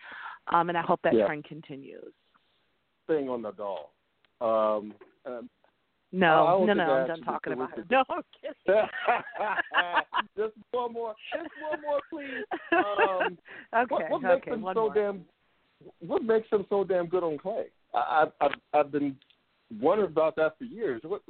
Um, 0.52 0.70
and 0.70 0.76
I 0.76 0.82
hope 0.82 1.00
that 1.04 1.14
Yeah. 1.14 1.26
trend 1.26 1.44
continues. 1.44 2.12
Thing 3.06 3.28
on 3.28 3.42
Nadal. 3.42 3.90
Um, 4.40 4.94
um, 5.24 5.48
No, 6.12 6.64
don't 6.66 6.66
no, 6.66 6.74
no, 6.74 6.92
I'm 6.92 7.06
done 7.08 7.22
talking 7.22 7.52
about 7.54 7.78
it. 7.78 7.86
No, 7.90 8.04
I'm 8.10 8.22
kidding. 8.40 8.54
just 10.36 10.52
one 10.70 10.92
more, 10.92 11.14
just 11.32 11.50
one 11.70 11.80
more, 11.82 12.00
please. 12.10 12.44
Um, 12.72 13.38
okay, 13.74 13.86
what, 13.88 14.10
what 14.10 14.22
makes 14.22 14.42
okay, 14.46 14.50
him 14.52 14.62
one 14.62 14.74
so 14.76 14.80
more. 14.82 14.94
damn? 14.94 15.24
What 16.00 16.22
makes 16.22 16.48
him 16.52 16.66
so 16.68 16.84
damn 16.84 17.06
good 17.06 17.22
on 17.24 17.38
clay? 17.38 17.66
I, 17.94 18.26
I, 18.40 18.44
I've, 18.46 18.52
I've 18.72 18.92
been 18.92 19.16
wondering 19.80 20.10
about 20.10 20.36
that 20.36 20.56
for 20.58 20.64
years. 20.64 21.00
What, 21.04 21.22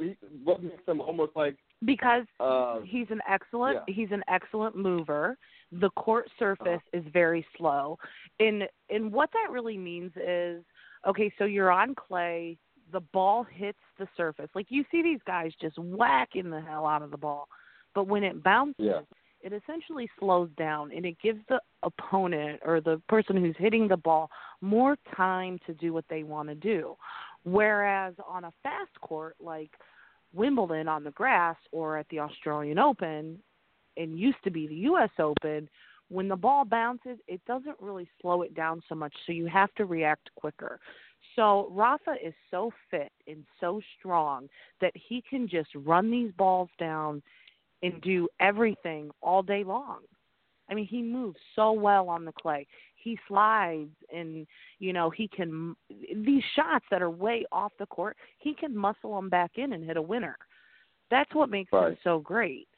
what 0.45 0.63
makes 0.63 0.87
him 0.87 1.01
almost 1.01 1.33
like? 1.37 1.57
because 1.85 2.25
Uh, 2.39 2.79
he's 2.85 3.07
an 3.11 3.21
excellent 3.29 3.79
yeah. 3.89 3.95
he's 3.95 4.11
an 4.13 4.23
excellent 4.29 4.77
mover. 4.77 5.37
The 5.73 5.91
court 5.91 6.29
surface 6.39 6.81
Uh-huh. 6.93 6.99
is 7.01 7.05
very 7.13 7.45
slow. 7.57 7.99
And 8.41 8.65
and 8.91 9.13
what 9.13 9.31
that 9.33 9.51
really 9.51 9.77
means 9.79 10.13
is 10.17 10.65
okay, 11.07 11.33
so 11.39 11.45
you're 11.45 11.73
on 11.73 11.95
clay, 11.97 12.57
the 12.93 13.01
ball 13.01 13.45
hits 13.45 13.79
the 13.99 14.07
surface. 14.17 14.49
Like 14.55 14.67
you 14.69 14.85
see 14.91 15.03
these 15.03 15.21
guys 15.27 15.53
just 15.61 15.79
whacking 15.79 16.51
the 16.51 16.61
hell 16.61 16.87
out 16.87 17.03
of 17.03 17.11
the 17.11 17.17
ball. 17.17 17.49
But 17.95 18.07
when 18.07 18.23
it 18.23 18.43
bounces, 18.43 18.85
Yeah. 18.85 19.01
it 19.41 19.53
essentially 19.53 20.09
slows 20.19 20.51
down 20.57 20.93
and 20.93 21.05
it 21.05 21.19
gives 21.21 21.41
the 21.49 21.61
opponent 21.83 22.61
or 22.65 22.81
the 22.81 23.01
person 23.09 23.37
who's 23.37 23.57
hitting 23.57 23.89
the 23.89 23.97
ball 23.97 24.31
more 24.61 24.97
time 25.17 25.59
to 25.67 25.75
do 25.75 25.93
what 25.93 26.07
they 26.09 26.23
want 26.23 26.49
to 26.49 26.55
do. 26.55 26.97
Whereas 27.45 28.15
on 28.27 28.45
a 28.45 28.53
fast 28.63 28.99
court 29.01 29.37
like 29.41 29.71
Wimbledon 30.33 30.89
on 30.89 31.05
the 31.05 31.11
grass 31.11 31.57
or 31.73 31.97
at 31.99 32.09
the 32.09 32.21
Australian 32.21 32.79
Open 32.79 33.43
and 33.97 34.19
used 34.19 34.43
to 34.45 34.51
be 34.51 34.67
the 34.67 34.75
US 34.75 35.11
Open, 35.19 35.69
when 36.09 36.29
the 36.29 36.37
ball 36.37 36.65
bounces, 36.65 37.19
it 37.27 37.45
doesn't 37.47 37.77
really 37.81 38.09
slow 38.21 38.43
it 38.43 38.55
down 38.55 38.83
so 38.89 38.95
much, 38.95 39.15
so 39.27 39.33
you 39.33 39.47
have 39.47 39.73
to 39.75 39.87
react 39.87 40.31
quicker. 40.37 40.79
So 41.37 41.69
Rafa 41.71 42.15
is 42.25 42.35
so 42.51 42.71
fit 42.91 43.13
and 43.27 43.45
so 43.61 43.81
strong 43.99 44.49
that 44.81 44.93
he 44.95 45.23
can 45.29 45.49
just 45.49 45.71
run 45.75 46.11
these 46.11 46.33
balls 46.33 46.69
down 46.79 47.23
and 47.83 48.01
do 48.03 48.29
everything 48.41 49.11
all 49.23 49.43
day 49.43 49.65
long. 49.65 50.01
I 50.71 50.75
mean, 50.75 50.87
he 50.87 51.03
moves 51.03 51.39
so 51.55 51.73
well 51.73 52.09
on 52.09 52.25
the 52.25 52.33
clay. 52.33 52.67
He 52.97 53.19
slides 53.27 53.95
and, 54.15 54.47
you 54.79 54.93
know, 54.93 55.11
he 55.11 55.29
can 55.29 55.75
these 55.91 56.43
shots 56.55 56.85
that 56.91 57.03
are 57.03 57.11
way 57.11 57.45
off 57.51 57.73
the 57.79 57.87
court, 57.87 58.17
he 58.39 58.55
can 58.55 58.77
muscle 58.77 59.15
them 59.15 59.29
back 59.29 59.53
in 59.57 59.73
and 59.73 59.85
hit 59.85 59.97
a 59.97 60.03
winner. 60.03 60.37
That's 61.11 61.35
what 61.35 61.51
makes 61.51 61.73
him 61.73 61.97
so 62.05 62.21
great. 62.21 62.69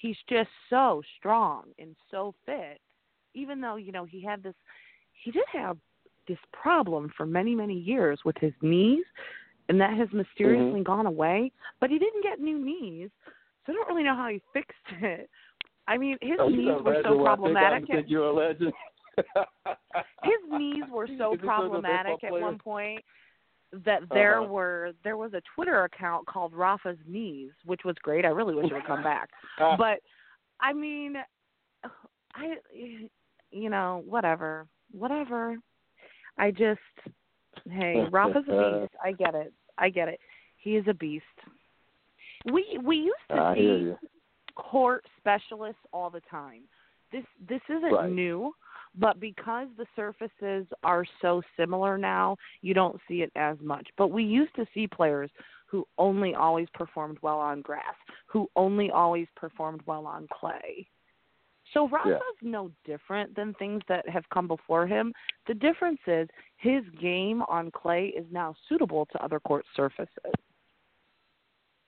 He's 0.00 0.16
just 0.28 0.50
so 0.70 1.02
strong 1.18 1.64
and 1.78 1.94
so 2.10 2.34
fit. 2.44 2.80
Even 3.34 3.60
though, 3.60 3.76
you 3.76 3.92
know, 3.92 4.04
he 4.04 4.22
had 4.24 4.42
this 4.42 4.54
he 5.12 5.30
did 5.30 5.44
have 5.52 5.76
this 6.28 6.38
problem 6.52 7.10
for 7.16 7.26
many, 7.26 7.54
many 7.54 7.74
years 7.74 8.20
with 8.24 8.36
his 8.38 8.52
knees 8.62 9.04
and 9.68 9.80
that 9.80 9.96
has 9.96 10.08
mysteriously 10.12 10.82
gone 10.82 11.06
away, 11.06 11.50
but 11.80 11.90
he 11.90 11.98
didn't 11.98 12.22
get 12.22 12.40
new 12.40 12.58
knees. 12.58 13.10
So 13.64 13.72
I 13.72 13.74
don't 13.74 13.88
really 13.88 14.04
know 14.04 14.14
how 14.14 14.28
he 14.28 14.40
fixed 14.52 15.02
it. 15.02 15.28
I 15.88 15.98
mean, 15.98 16.16
his 16.20 16.38
oh, 16.38 16.48
knees 16.48 16.68
were 16.84 17.02
so 17.02 17.16
well, 17.16 17.28
I 17.28 17.36
think 17.36 17.56
I 17.56 17.56
problematic. 17.56 17.86
think 17.88 18.06
you're 18.08 18.24
a 18.24 18.32
legend. 18.32 18.72
his 20.24 20.50
knees 20.50 20.84
were 20.90 21.08
so 21.18 21.32
Is 21.34 21.40
this 21.40 21.44
another 21.44 21.44
problematic 21.44 22.24
at 22.24 22.32
one 22.32 22.58
point 22.58 23.02
that 23.84 24.02
there 24.12 24.40
Uh-huh. 24.40 24.52
were 24.52 24.92
there 25.02 25.16
was 25.16 25.34
a 25.34 25.42
Twitter 25.54 25.84
account 25.84 26.26
called 26.26 26.54
Rafa's 26.54 26.98
Knees, 27.06 27.50
which 27.64 27.80
was 27.84 27.96
great. 28.02 28.24
I 28.24 28.28
really 28.28 28.54
wish 28.54 28.66
it 28.66 28.74
would 28.74 28.86
come 28.86 29.02
back. 29.02 29.30
Ah. 29.58 29.76
But 29.76 30.00
I 30.60 30.72
mean, 30.72 31.16
I 32.34 32.56
you 33.50 33.70
know 33.70 34.02
whatever 34.06 34.66
whatever. 34.92 35.56
I 36.38 36.50
just 36.50 36.80
hey 37.70 38.04
Rafa's 38.10 38.44
a 38.48 38.80
beast. 38.80 38.92
I 39.02 39.12
get 39.12 39.34
it. 39.34 39.52
I 39.78 39.88
get 39.88 40.08
it. 40.08 40.20
He 40.56 40.76
is 40.76 40.84
a 40.88 40.94
beast. 40.94 41.24
We 42.44 42.78
we 42.82 42.96
used 42.96 43.16
to 43.30 43.36
I 43.36 43.54
see 43.54 43.94
court 44.54 45.04
specialists 45.18 45.82
all 45.92 46.10
the 46.10 46.22
time. 46.30 46.62
This 47.12 47.24
this 47.48 47.60
isn't 47.68 47.92
Right. 47.92 48.10
new, 48.10 48.52
but 48.96 49.20
because 49.20 49.68
the 49.76 49.86
surfaces 49.94 50.66
are 50.82 51.04
so 51.22 51.42
similar 51.56 51.98
now, 51.98 52.36
you 52.62 52.74
don't 52.74 53.00
see 53.06 53.22
it 53.22 53.30
as 53.36 53.56
much. 53.60 53.88
But 53.96 54.08
we 54.08 54.24
used 54.24 54.54
to 54.56 54.66
see 54.74 54.86
players 54.86 55.30
who 55.66 55.86
only 55.98 56.34
always 56.34 56.68
performed 56.74 57.18
well 57.22 57.38
on 57.38 57.60
grass, 57.60 57.94
who 58.26 58.48
only 58.56 58.90
always 58.90 59.26
performed 59.36 59.82
well 59.86 60.06
on 60.06 60.26
clay. 60.32 60.88
So 61.74 61.88
Rafa's 61.88 62.20
no 62.42 62.70
different 62.84 63.34
than 63.34 63.54
things 63.54 63.82
that 63.88 64.08
have 64.08 64.24
come 64.32 64.46
before 64.46 64.86
him. 64.86 65.12
The 65.46 65.54
difference 65.54 65.98
is 66.06 66.28
his 66.58 66.82
game 67.00 67.42
on 67.42 67.70
clay 67.70 68.12
is 68.16 68.24
now 68.30 68.54
suitable 68.68 69.06
to 69.12 69.22
other 69.22 69.40
court 69.40 69.64
surfaces. 69.74 70.08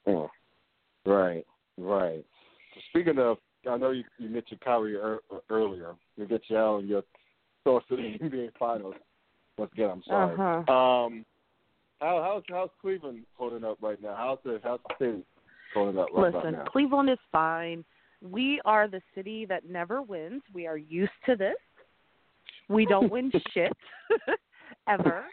Oh, 0.07 0.31
right, 1.07 1.47
right. 1.77 2.25
Speaking 2.91 3.19
of, 3.19 3.39
I 3.69 3.77
know 3.77 3.91
you, 3.91 4.05
you 4.19 4.29
mentioned 4.29 4.61
Kyrie 4.61 4.97
er, 4.97 5.19
earlier. 5.51 5.95
We'll 6.17 6.29
get 6.29 6.43
you 6.49 6.57
out 6.57 6.77
on 6.77 6.87
your 6.87 7.03
thoughts 7.65 7.87
of 7.91 7.99
the 7.99 8.19
NBA 8.23 8.51
Finals. 8.59 8.95
Once 9.59 9.73
again, 9.73 9.91
I'm 9.91 10.03
sorry. 10.07 10.35
Uh-huh. 10.35 10.73
Um, 10.73 11.25
how, 12.01 12.23
how's 12.23 12.43
how's 12.49 12.71
Cleveland 12.81 13.25
holding 13.35 13.65
up 13.65 13.79
right 13.83 14.01
now? 14.01 14.15
How's 14.17 14.39
the 14.45 14.61
how's 14.63 14.79
the 14.89 14.95
city 15.05 15.25
holding 15.75 15.99
up 16.01 16.09
right 16.15 16.33
Listen, 16.33 16.51
about 16.51 16.65
now? 16.65 16.71
Cleveland 16.71 17.11
is 17.11 17.19
fine. 17.33 17.85
We 18.23 18.61
are 18.65 18.89
the 18.89 19.01
city 19.15 19.47
that 19.47 19.69
never 19.69 20.03
wins. 20.03 20.43
We 20.53 20.67
are 20.67 20.77
used 20.77 21.13
to 21.27 21.37
this. 21.37 21.57
We 22.69 22.85
don't 22.87 23.11
win 23.11 23.31
shit 23.55 23.73
ever. 24.89 25.25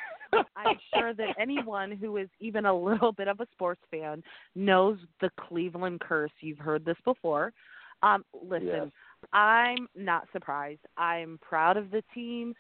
I'm 0.55 0.77
sure 0.93 1.13
that 1.13 1.35
anyone 1.39 1.91
who 1.91 2.17
is 2.17 2.27
even 2.39 2.65
a 2.65 2.77
little 2.77 3.11
bit 3.11 3.27
of 3.27 3.39
a 3.39 3.47
sports 3.53 3.81
fan 3.89 4.21
knows 4.55 4.97
the 5.21 5.29
Cleveland 5.39 6.01
curse. 6.01 6.31
You've 6.41 6.57
heard 6.59 6.83
this 6.83 6.97
before. 7.05 7.53
Um, 8.03 8.25
listen, 8.43 8.67
Yes. 8.67 8.87
I'm 9.33 9.87
not 9.95 10.27
surprised. 10.33 10.81
I'm 10.97 11.39
proud 11.41 11.77
of 11.77 11.89
the 11.89 12.03
team. 12.13 12.53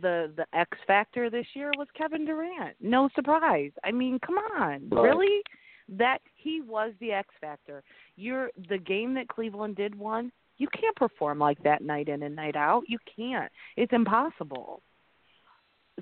The 0.00 0.32
the 0.36 0.46
X 0.52 0.76
factor 0.86 1.30
this 1.30 1.46
year 1.54 1.72
was 1.76 1.88
Kevin 1.96 2.24
Durant. 2.24 2.76
No 2.80 3.08
surprise. 3.14 3.72
I 3.84 3.92
mean, 3.92 4.18
come 4.24 4.36
on. 4.36 4.88
Right. 4.90 5.02
Really? 5.02 5.42
That 5.88 6.18
he 6.34 6.60
was 6.60 6.92
the 7.00 7.12
X 7.12 7.28
factor. 7.40 7.82
You're 8.16 8.50
the 8.68 8.78
game 8.78 9.14
that 9.14 9.28
Cleveland 9.28 9.76
did 9.76 9.94
won. 9.94 10.32
You 10.58 10.68
can't 10.68 10.96
perform 10.96 11.38
like 11.38 11.62
that 11.64 11.82
night 11.82 12.08
in 12.08 12.22
and 12.22 12.34
night 12.34 12.56
out. 12.56 12.84
You 12.88 12.98
can't. 13.14 13.52
It's 13.76 13.92
impossible. 13.92 14.82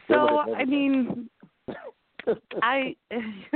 So 0.08 0.40
I 0.54 0.64
mean, 0.64 1.28
I 2.62 2.94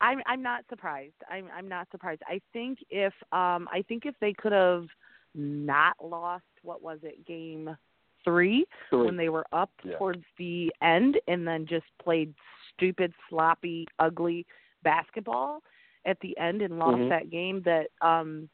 I'm 0.00 0.20
I'm 0.26 0.42
not 0.42 0.64
surprised. 0.68 1.14
I'm 1.30 1.46
I'm 1.56 1.68
not 1.68 1.88
surprised. 1.90 2.22
I 2.26 2.40
think 2.52 2.78
if 2.90 3.12
um 3.32 3.68
I 3.72 3.82
think 3.88 4.04
if 4.06 4.14
they 4.20 4.32
could 4.32 4.52
have 4.52 4.86
not 5.34 5.94
lost 6.02 6.44
what 6.62 6.82
was 6.82 6.98
it 7.02 7.26
game 7.26 7.76
3 8.24 8.64
Three. 8.90 9.04
when 9.06 9.16
they 9.16 9.28
were 9.28 9.46
up 9.52 9.70
Yeah. 9.84 9.96
towards 9.96 10.24
the 10.38 10.72
end 10.82 11.18
and 11.28 11.46
then 11.46 11.66
just 11.66 11.86
played 12.02 12.34
stupid 12.74 13.12
sloppy 13.28 13.86
ugly 13.98 14.46
basketball 14.82 15.62
at 16.06 16.18
the 16.20 16.36
end 16.38 16.62
and 16.62 16.78
lost 16.78 16.98
Mhm. 16.98 17.08
that 17.08 17.30
game 17.30 17.62
that 17.62 17.88
um 18.00 18.48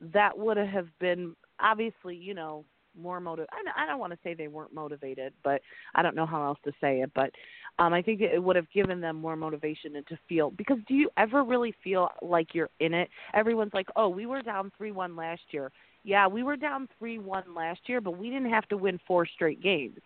that 0.00 0.36
would 0.36 0.56
have 0.56 0.88
been 0.98 1.34
obviously 1.60 2.16
you 2.16 2.34
know 2.34 2.64
more 2.96 3.20
motive 3.20 3.46
I 3.52 3.62
don't, 3.64 3.76
I 3.76 3.86
don't 3.86 3.98
want 3.98 4.12
to 4.12 4.18
say 4.22 4.34
they 4.34 4.46
weren't 4.48 4.72
motivated 4.72 5.32
but 5.42 5.60
I 5.94 6.02
don't 6.02 6.14
know 6.14 6.26
how 6.26 6.44
else 6.44 6.58
to 6.64 6.72
say 6.80 7.00
it 7.00 7.10
but 7.14 7.30
um 7.78 7.92
I 7.92 8.02
think 8.02 8.20
it 8.20 8.40
would 8.42 8.56
have 8.56 8.70
given 8.70 9.00
them 9.00 9.16
more 9.16 9.36
motivation 9.36 9.96
and 9.96 10.06
to 10.08 10.18
feel 10.28 10.50
because 10.52 10.78
do 10.86 10.94
you 10.94 11.10
ever 11.16 11.42
really 11.42 11.72
feel 11.82 12.10
like 12.22 12.54
you're 12.54 12.70
in 12.80 12.94
it? 12.94 13.08
Everyone's 13.34 13.74
like 13.74 13.88
oh 13.96 14.08
we 14.08 14.26
were 14.26 14.42
down 14.42 14.70
3-1 14.80 15.16
last 15.16 15.42
year. 15.50 15.72
Yeah 16.04 16.28
we 16.28 16.42
were 16.44 16.56
down 16.56 16.88
3-1 17.02 17.54
last 17.54 17.80
year 17.88 18.00
but 18.00 18.16
we 18.16 18.30
didn't 18.30 18.50
have 18.50 18.68
to 18.68 18.76
win 18.76 19.00
four 19.06 19.26
straight 19.26 19.60
games. 19.60 19.98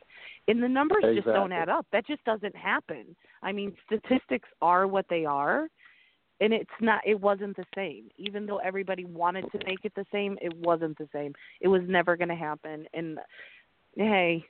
And 0.46 0.62
the 0.62 0.68
numbers 0.68 1.04
just 1.14 1.26
don't 1.26 1.52
add 1.52 1.68
up. 1.68 1.86
That 1.92 2.06
just 2.06 2.24
doesn't 2.24 2.56
happen. 2.56 3.14
I 3.42 3.52
mean 3.52 3.74
statistics 3.84 4.48
are 4.62 4.86
what 4.86 5.06
they 5.10 5.26
are 5.26 5.68
and 6.40 6.52
it's 6.52 6.70
not 6.80 7.00
it 7.06 7.20
wasn't 7.20 7.56
the 7.56 7.64
same. 7.74 8.04
Even 8.16 8.46
though 8.46 8.58
everybody 8.58 9.04
wanted 9.04 9.50
to 9.52 9.58
make 9.66 9.84
it 9.84 9.92
the 9.94 10.06
same 10.12 10.38
it 10.40 10.54
wasn't 10.56 10.96
the 10.98 11.08
same. 11.12 11.34
It 11.60 11.68
was 11.68 11.82
never 11.86 12.16
going 12.16 12.28
to 12.28 12.34
happen. 12.34 12.86
And 12.94 13.18
hey 13.96 14.44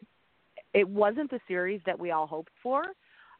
it 0.75 0.89
wasn't 0.89 1.31
the 1.31 1.41
series 1.49 1.81
that 1.87 1.99
we 1.99 2.11
all 2.11 2.27
hoped 2.27 2.53
for. 2.63 2.83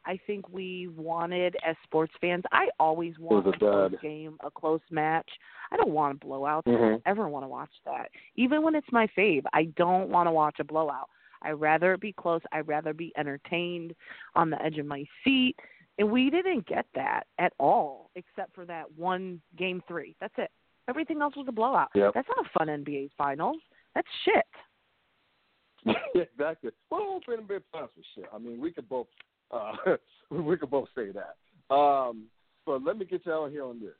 I 0.05 0.17
think 0.25 0.47
we 0.49 0.87
wanted 0.95 1.55
as 1.67 1.75
sports 1.83 2.13
fans 2.21 2.43
i 2.51 2.69
always 2.79 3.19
want 3.19 3.45
a 3.45 3.49
a 3.49 3.57
close 3.59 3.91
game 4.01 4.37
a 4.41 4.49
close 4.49 4.81
match. 4.89 5.29
I 5.71 5.77
don't 5.77 5.91
want 5.91 6.21
blowouts 6.21 6.63
i 6.67 6.69
Mhm. 6.71 6.79
don't 6.91 7.01
ever 7.05 7.27
want 7.27 7.43
to 7.43 7.49
watch 7.49 7.73
that. 7.85 8.09
Even 8.35 8.63
when 8.63 8.75
it's 8.75 8.91
my 8.91 9.07
fave 9.07 9.43
i 9.53 9.65
don't 9.75 10.09
want 10.09 10.27
to 10.27 10.31
watch 10.31 10.59
a 10.59 10.63
blowout. 10.63 11.09
I'd 11.41 11.53
rather 11.53 11.93
it 11.93 12.01
be 12.01 12.13
close. 12.13 12.41
I'd 12.51 12.67
rather 12.67 12.93
be 12.93 13.13
entertained 13.17 13.95
on 14.35 14.49
the 14.49 14.61
edge 14.61 14.77
of 14.77 14.85
my 14.85 15.05
seat 15.23 15.55
and 15.99 16.09
we 16.09 16.29
didn't 16.29 16.65
get 16.65 16.85
that 16.95 17.25
at 17.37 17.53
all, 17.59 18.09
except 18.15 18.55
for 18.55 18.65
that 18.65 18.85
one 18.95 19.41
game 19.57 19.83
three. 19.87 20.15
That's 20.19 20.33
it. 20.37 20.49
Everything 20.87 21.21
else 21.21 21.35
was 21.35 21.45
a 21.47 21.51
blowout. 21.51 21.89
Yep. 21.93 22.13
That's 22.15 22.27
not 22.35 22.45
a 22.45 22.49
fun 22.57 22.67
NBA 22.67 23.11
finals. 23.17 23.57
That's 23.93 24.07
shit. 24.25 25.95
exactly. 26.15 26.71
Well, 26.89 27.21
open 27.27 27.45
NBA 27.45 27.61
finals 27.71 27.91
was 27.95 28.05
shit. 28.15 28.25
I 28.33 28.39
mean, 28.39 28.59
we 28.59 28.71
could 28.71 28.89
both 28.89 29.07
uh, 29.51 29.73
we 30.31 30.57
could 30.57 30.71
both 30.71 30.87
say 30.95 31.09
that. 31.11 31.35
Um, 31.73 32.25
but 32.65 32.83
let 32.83 32.97
me 32.97 33.05
get 33.05 33.25
you 33.25 33.33
out 33.33 33.51
here 33.51 33.65
on 33.65 33.79
this. 33.79 33.91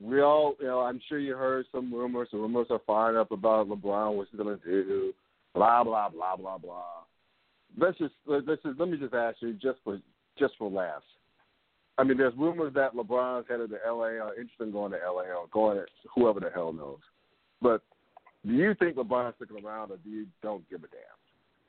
We 0.00 0.20
all, 0.20 0.54
you 0.60 0.66
know, 0.66 0.80
I'm 0.80 1.00
sure 1.08 1.18
you 1.18 1.34
heard 1.34 1.64
some 1.72 1.92
rumors. 1.92 2.28
The 2.30 2.38
rumors 2.38 2.66
are 2.68 2.80
firing 2.86 3.16
up 3.16 3.32
about 3.32 3.68
LeBron, 3.68 4.14
what 4.14 4.28
he's 4.30 4.38
going 4.38 4.58
to 4.58 4.64
do, 4.64 5.14
blah 5.54 5.82
blah 5.82 6.10
blah 6.10 6.36
blah 6.36 6.58
blah. 6.58 6.84
Let's 7.78 7.96
just 7.96 8.14
let's 8.26 8.46
just 8.46 8.78
let 8.78 8.88
me 8.88 8.98
just 8.98 9.14
ask 9.14 9.38
you, 9.40 9.54
just 9.54 9.78
for 9.82 9.98
just 10.38 10.54
for 10.58 10.70
laughs. 10.70 11.04
I 11.98 12.04
mean, 12.04 12.18
there's 12.18 12.34
rumors 12.36 12.74
that 12.74 12.94
LeBron's 12.94 13.46
headed 13.48 13.70
to 13.70 13.78
LA 13.86 14.20
or 14.20 14.34
interested 14.34 14.64
in 14.64 14.72
going 14.72 14.92
to 14.92 14.98
LA 14.98 15.22
or 15.22 15.46
going 15.50 15.78
to 15.78 15.86
whoever 16.14 16.40
the 16.40 16.50
hell 16.54 16.72
knows. 16.72 16.98
But 17.62 17.82
do 18.44 18.52
you 18.52 18.74
think 18.74 18.96
LeBron's 18.96 19.34
sticking 19.36 19.64
around, 19.64 19.90
or 19.90 19.96
do 19.98 20.10
you 20.10 20.26
don't 20.42 20.68
give 20.68 20.80
a 20.80 20.88
damn 20.88 21.00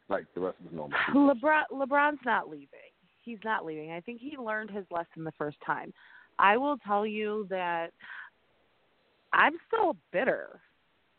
like 0.09 0.25
the 0.35 0.41
rest 0.41 0.57
of 0.59 0.65
his 0.65 0.75
normal? 0.75 0.97
people? 1.07 1.33
LeBron 1.33 1.63
LeBron's 1.71 2.19
not 2.25 2.49
leaving. 2.49 2.67
He's 3.23 3.39
not 3.43 3.65
leaving. 3.65 3.91
I 3.91 4.01
think 4.01 4.21
he 4.21 4.37
learned 4.37 4.69
his 4.69 4.85
lesson 4.91 5.23
the 5.23 5.33
first 5.37 5.57
time. 5.65 5.93
I 6.39 6.57
will 6.57 6.77
tell 6.85 7.05
you 7.05 7.47
that 7.49 7.87
I'm 9.33 9.53
still 9.67 9.95
bitter. 10.11 10.59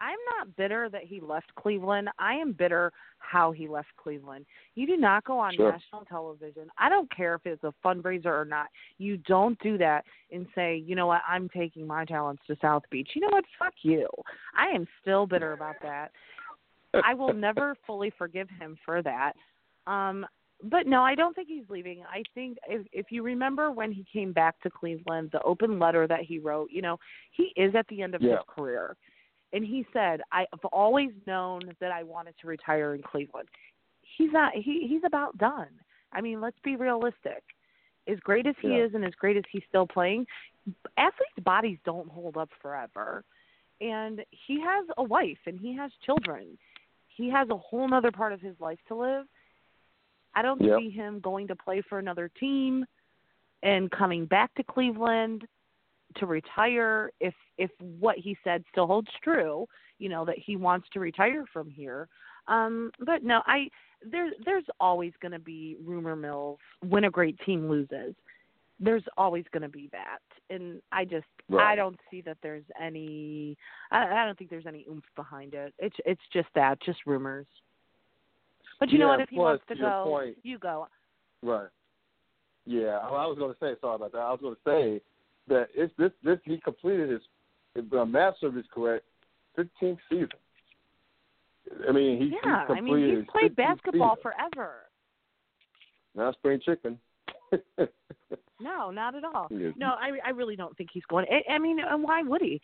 I'm 0.01 0.19
not 0.39 0.57
bitter 0.57 0.89
that 0.91 1.05
he 1.05 1.21
left 1.21 1.55
Cleveland. 1.55 2.09
I 2.19 2.35
am 2.35 2.53
bitter 2.53 2.93
how 3.19 3.51
he 3.53 3.67
left 3.69 3.89
Cleveland. 3.97 4.47
You 4.75 4.87
do 4.87 4.97
not 4.97 5.25
go 5.25 5.39
on 5.39 5.55
Sure. 5.55 5.73
national 5.73 6.05
television. 6.05 6.71
I 6.79 6.89
don't 6.89 7.11
care 7.11 7.35
if 7.35 7.45
it's 7.47 7.65
a 7.65 7.75
fundraiser 7.85 8.27
or 8.27 8.45
not. 8.45 8.69
You 8.99 9.17
don't 9.19 9.59
do 9.61 9.77
that 9.79 10.05
and 10.31 10.47
say, 10.55 10.77
you 10.77 10.95
know 10.95 11.07
what, 11.07 11.23
I'm 11.29 11.49
taking 11.49 11.87
my 11.87 12.05
talents 12.05 12.43
to 12.47 12.57
South 12.61 12.83
Beach. 12.91 13.11
You 13.15 13.23
know 13.23 13.29
what? 13.31 13.45
Fuck 13.59 13.75
you. 13.83 14.09
I 14.57 14.67
am 14.69 14.87
still 15.01 15.27
bitter 15.27 15.53
about 15.53 15.77
that. 15.83 16.13
I 17.05 17.15
will 17.15 17.33
never 17.35 17.77
fully 17.87 18.11
forgive 18.17 18.49
him 18.61 18.79
for 18.85 19.03
that. 19.03 19.33
Um, 19.87 20.27
but 20.63 20.87
no, 20.87 21.03
I 21.03 21.15
don't 21.15 21.35
think 21.35 21.47
he's 21.49 21.69
leaving. 21.69 22.03
I 22.13 22.23
think 22.35 22.59
if 22.69 22.85
if 22.93 23.07
you 23.13 23.23
remember 23.23 23.71
when 23.71 23.93
he 23.93 24.05
came 24.13 24.33
back 24.33 24.61
to 24.63 24.71
Cleveland, 24.71 25.31
the 25.33 25.41
open 25.43 25.79
letter 25.79 26.07
that 26.09 26.23
he 26.23 26.41
wrote, 26.41 26.71
you 26.73 26.83
know, 26.83 26.99
he 27.31 27.53
is 27.57 27.75
at 27.77 27.87
the 27.89 28.03
end 28.03 28.15
of 28.17 28.23
Yeah. 28.23 28.37
his 28.37 28.41
career. 28.49 28.97
And 29.53 29.65
he 29.65 29.87
said, 29.93 30.21
I've 30.31 30.47
always 30.73 31.11
known 31.27 31.61
that 31.81 31.91
I 31.91 32.03
wanted 32.03 32.35
to 32.41 32.47
retire 32.47 32.95
in 32.95 33.03
Cleveland. 33.03 33.49
He's 34.17 34.33
not 34.33 34.53
he 34.55 34.87
he's 34.89 35.03
about 35.05 35.37
done. 35.39 35.69
I 36.13 36.21
mean, 36.21 36.41
let's 36.41 36.59
be 36.63 36.77
realistic. 36.77 37.43
As 38.07 38.19
great 38.21 38.47
as 38.47 38.55
he 38.61 38.69
Yeah. 38.69 38.85
is 38.85 38.95
and 38.95 39.05
as 39.05 39.15
great 39.15 39.37
as 39.37 39.45
he's 39.51 39.63
still 39.69 39.87
playing, 39.87 40.27
athletes' 40.97 41.45
bodies 41.45 41.79
don't 41.85 42.11
hold 42.11 42.37
up 42.37 42.51
forever. 42.61 43.25
And 43.81 44.25
he 44.31 44.61
has 44.61 44.87
a 44.97 45.03
wife 45.03 45.39
and 45.47 45.59
he 45.61 45.75
has 45.77 45.93
children. 46.05 46.59
He 47.09 47.29
has 47.31 47.49
a 47.51 47.57
whole 47.57 47.87
nother 47.89 48.11
part 48.11 48.33
of 48.33 48.41
his 48.41 48.59
life 48.61 48.79
to 48.89 48.95
live. 48.95 49.27
I 50.35 50.43
don't 50.43 50.61
Yep. 50.61 50.79
see 50.79 50.91
him 50.91 51.21
going 51.21 51.49
to 51.49 51.57
play 51.57 51.83
for 51.89 51.99
another 51.99 52.29
team 52.41 52.85
and 53.63 53.91
coming 53.91 54.25
back 54.27 54.55
to 54.55 54.63
Cleveland 54.63 55.47
to 56.17 56.27
retire 56.27 57.11
if 57.21 57.35
if 57.59 57.71
what 58.01 58.17
he 58.17 58.37
said 58.45 58.65
still 58.71 58.87
holds 58.87 59.09
true, 59.23 59.67
you 59.99 60.09
know, 60.09 60.25
that 60.25 60.39
he 60.39 60.57
wants 60.57 60.89
to 60.93 61.01
retire 61.01 61.45
from 61.53 61.71
here. 61.71 62.09
Um 62.47 62.91
but 63.01 63.23
no, 63.23 63.43
I 63.47 63.69
there 64.05 64.31
there's 64.45 64.65
always 64.81 65.13
going 65.21 65.33
to 65.33 65.39
be 65.39 65.77
rumor 65.85 66.17
mills 66.17 66.59
when 66.89 67.05
a 67.05 67.11
great 67.11 67.39
team 67.45 67.69
loses. 67.69 68.15
There's 68.81 69.03
always 69.17 69.45
going 69.53 69.63
to 69.65 69.69
be 69.69 69.89
that. 69.91 70.21
And 70.51 70.81
I 70.93 71.05
just 71.05 71.27
I 71.59 71.75
don't 71.75 71.99
see 72.11 72.21
that 72.23 72.39
there's 72.43 72.65
any 72.81 73.57
I, 73.91 74.23
I 74.23 74.25
don't 74.25 74.39
think 74.39 74.51
there's 74.51 74.67
any 74.67 74.87
oomph 74.89 75.05
behind 75.17 75.55
it. 75.55 75.75
It's 75.79 75.97
it's 76.05 76.23
just 76.33 76.49
that, 76.55 76.81
just 76.81 77.01
rumors. 77.07 77.47
But 78.81 78.91
you 78.91 78.99
know 78.99 79.09
what? 79.09 79.21
If 79.21 79.29
he 79.29 79.37
wants 79.37 79.65
to 79.69 79.75
go, 79.75 80.05
point- 80.07 80.37
you 80.43 80.59
go. 80.59 80.87
Right. 81.43 81.69
Yeah, 82.65 82.99
I 82.99 83.27
was 83.27 83.37
going 83.39 83.53
to 83.53 83.59
say. 83.59 83.79
Sorry 83.81 83.97
about 83.97 84.13
that. 84.13 84.19
I 84.19 84.31
was 84.31 84.41
going 84.41 84.55
to 84.55 84.61
say 84.65 85.03
that 85.49 85.69
it's 85.75 85.93
this. 85.99 86.11
This 86.23 86.39
he 86.45 86.59
completed 86.59 87.11
his 87.11 87.21
if 87.75 87.89
the 87.91 88.05
math 88.05 88.35
service 88.41 88.67
correct, 88.73 89.05
15th 89.59 89.99
season. 90.09 90.29
I 91.89 91.93
mean, 91.93 92.19
he 92.21 92.33
yeah, 92.45 92.67
he 92.69 92.75
I 92.75 92.81
mean 92.81 93.17
he's 93.19 93.27
played 93.31 93.55
basketball 93.57 94.17
season. 94.17 94.33
forever. 94.55 94.73
Now 96.15 96.33
spring 96.33 96.61
chicken. 96.65 96.99
No, 98.61 98.91
not 98.91 99.15
at 99.15 99.23
all. 99.25 99.47
Yes. 99.51 99.73
No, 99.77 99.95
I 100.01 100.19
I 100.27 100.31
really 100.31 100.57
don't 100.57 100.77
think 100.77 100.91
he's 100.93 101.05
going. 101.09 101.27
I, 101.31 101.53
I 101.55 101.59
mean, 101.59 101.79
and 101.79 102.03
why 102.03 102.23
would 102.23 102.41
he? 102.41 102.61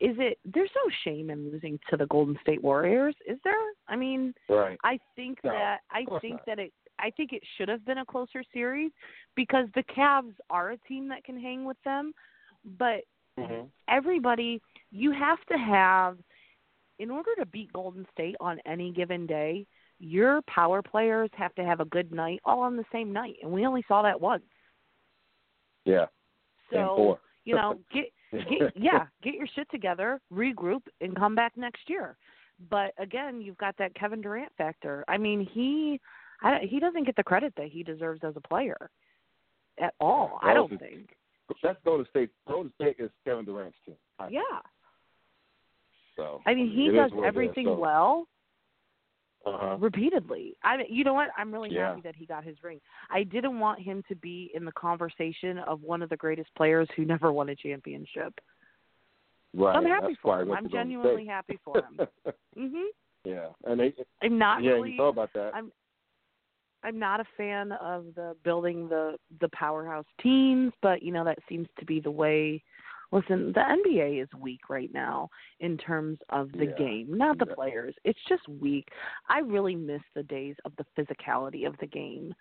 Is 0.00 0.16
it? 0.18 0.38
There's 0.44 0.70
no 0.74 0.90
shame 1.04 1.28
in 1.28 1.50
losing 1.52 1.78
to 1.90 1.96
the 1.98 2.06
Golden 2.06 2.36
State 2.40 2.62
Warriors, 2.62 3.14
is 3.28 3.38
there? 3.44 3.52
I 3.86 3.94
mean, 3.96 4.32
right. 4.48 4.78
I 4.82 4.98
think 5.16 5.38
No, 5.44 5.50
that 5.50 5.80
I 5.90 6.04
think 6.20 6.36
not. 6.36 6.46
that 6.46 6.58
it 6.58 6.72
I 6.98 7.10
think 7.10 7.32
it 7.32 7.42
should 7.56 7.68
have 7.68 7.84
been 7.84 7.98
a 7.98 8.04
closer 8.04 8.42
series 8.52 8.92
because 9.34 9.66
the 9.74 9.82
Cavs 9.84 10.34
are 10.50 10.72
a 10.72 10.78
team 10.88 11.08
that 11.08 11.24
can 11.24 11.40
hang 11.40 11.64
with 11.64 11.76
them, 11.84 12.12
but 12.78 13.04
Mm-hmm. 13.38 13.66
everybody 13.88 14.62
you 14.92 15.10
have 15.10 15.38
to 15.50 15.58
have 15.58 16.18
in 17.00 17.10
order 17.10 17.30
to 17.38 17.46
beat 17.46 17.72
Golden 17.72 18.06
State 18.12 18.36
on 18.38 18.60
any 18.64 18.92
given 18.92 19.26
day, 19.26 19.66
your 19.98 20.40
power 20.42 20.82
players 20.82 21.30
have 21.34 21.52
to 21.56 21.64
have 21.64 21.80
a 21.80 21.84
good 21.86 22.12
night 22.12 22.40
all 22.44 22.60
on 22.60 22.76
the 22.76 22.84
same 22.92 23.12
night, 23.12 23.34
and 23.42 23.50
we 23.50 23.66
only 23.66 23.84
saw 23.88 24.02
that 24.02 24.20
once. 24.20 24.44
Yeah. 25.84 26.06
So 26.72 27.18
you 27.44 27.56
know, 27.56 27.80
get 27.92 28.04
get 28.30 28.72
yeah, 28.76 29.06
get 29.22 29.34
your 29.34 29.48
shit 29.56 29.68
together, 29.70 30.20
regroup, 30.32 30.82
and 31.00 31.16
come 31.16 31.34
back 31.34 31.56
next 31.56 31.88
year. 31.88 32.16
But 32.70 32.92
again, 32.98 33.40
you've 33.40 33.58
got 33.58 33.76
that 33.78 33.96
Kevin 33.96 34.20
Durant 34.20 34.52
factor. 34.56 35.04
I 35.08 35.18
mean, 35.18 35.44
he 35.52 36.00
I, 36.44 36.58
he 36.68 36.78
doesn't 36.78 37.04
get 37.04 37.16
the 37.16 37.22
credit 37.24 37.52
that 37.56 37.68
he 37.68 37.82
deserves 37.82 38.20
as 38.22 38.34
a 38.36 38.40
player 38.40 38.90
at 39.80 39.94
all. 39.98 40.38
I 40.42 40.54
don't 40.54 40.78
think. 40.78 41.08
That's 41.62 41.78
Golden 41.84 42.06
State. 42.10 42.30
Golden 42.46 42.72
State 42.80 42.96
is 42.98 43.10
Kevin 43.24 43.44
Durant's 43.44 43.76
team. 43.84 43.96
I- 44.18 44.28
Yeah, 44.28 44.40
So 46.16 46.40
I 46.46 46.54
mean, 46.54 46.70
he 46.70 46.90
does 46.90 47.10
it 47.12 47.16
is, 47.18 47.24
everything 47.24 47.66
so- 47.66 47.74
well 47.78 48.28
Uh-huh. 49.46 49.76
repeatedly. 49.78 50.56
I 50.62 50.76
mean, 50.78 50.86
you 50.88 51.04
know 51.04 51.12
what? 51.14 51.28
I'm 51.36 51.52
really 51.52 51.70
Yeah. 51.70 51.88
happy 51.88 52.00
that 52.02 52.16
he 52.16 52.24
got 52.24 52.44
his 52.44 52.62
ring. 52.62 52.80
I 53.10 53.24
didn't 53.24 53.58
want 53.58 53.80
him 53.80 54.02
to 54.08 54.14
be 54.14 54.50
in 54.54 54.64
the 54.64 54.72
conversation 54.72 55.58
of 55.58 55.82
one 55.82 56.00
of 56.02 56.08
the 56.08 56.16
greatest 56.16 56.54
players 56.54 56.88
who 56.96 57.04
never 57.04 57.32
won 57.32 57.48
a 57.50 57.56
championship. 57.56 58.32
Right. 59.52 59.76
I'm 59.76 59.84
happy 59.84 60.08
That's 60.08 60.20
for 60.20 60.40
him. 60.40 60.50
I'm 60.52 60.68
genuinely 60.70 61.26
happy 61.26 61.58
for 61.64 61.76
him. 61.78 62.00
mhm. 62.56 62.86
yeah, 63.24 63.48
and 63.64 63.78
they, 63.80 63.94
I'm 64.22 64.38
not 64.38 64.62
yeah, 64.62 64.72
really 64.72 64.92
you 64.92 64.96
thought 64.96 65.10
about 65.10 65.32
that. 65.34 65.54
I'm 65.54 65.70
I'm 66.84 66.98
not 66.98 67.20
a 67.20 67.24
fan 67.36 67.72
of 67.72 68.06
the 68.14 68.36
building 68.44 68.88
the 68.88 69.16
the 69.40 69.48
powerhouse 69.48 70.06
teams, 70.22 70.72
but 70.82 71.02
you 71.02 71.12
know 71.12 71.24
that 71.24 71.38
seems 71.48 71.66
to 71.78 71.84
be 71.84 72.00
the 72.00 72.10
way. 72.10 72.62
Listen, 73.12 73.52
the 73.52 73.60
NBA 73.60 74.22
is 74.22 74.28
weak 74.40 74.68
right 74.68 74.92
now 74.92 75.28
in 75.60 75.76
terms 75.78 76.18
of 76.30 76.50
the 76.52 76.66
Yeah. 76.66 76.74
game, 76.76 77.16
not 77.16 77.38
the 77.38 77.46
Yeah. 77.46 77.54
players. 77.54 77.94
It's 78.04 78.18
just 78.28 78.46
weak. 78.48 78.88
I 79.28 79.38
really 79.38 79.76
miss 79.76 80.02
the 80.14 80.24
days 80.24 80.56
of 80.64 80.74
the 80.76 80.84
physicality 80.96 81.66
of 81.66 81.76
the 81.78 81.86
game. 81.86 82.34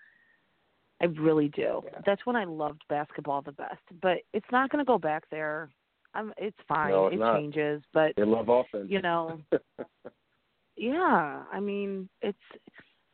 I 1.00 1.06
really 1.06 1.50
do. 1.50 1.82
Yeah. 1.84 2.02
That's 2.06 2.26
when 2.26 2.36
I 2.36 2.46
loved 2.46 2.82
basketball 2.89 3.41
the 3.41 3.52
best. 3.52 3.82
But 4.02 4.20
it's 4.34 4.50
not 4.52 4.70
going 4.72 4.84
to 4.84 4.88
go 4.88 4.98
back 4.98 5.30
there. 5.30 5.70
I'm, 6.16 6.34
it's 6.38 6.58
fine. 6.68 6.91
No, 6.91 7.08
it's 7.08 7.16
it 7.16 7.20
not. 7.20 7.36
changes, 7.36 7.84
but 7.94 8.14
They 8.16 8.24
love 8.24 8.50
offense. 8.50 8.89
you 8.89 9.02
know, 9.02 9.39
yeah. 10.76 11.44
I 11.52 11.60
mean, 11.60 12.10
it's 12.22 12.38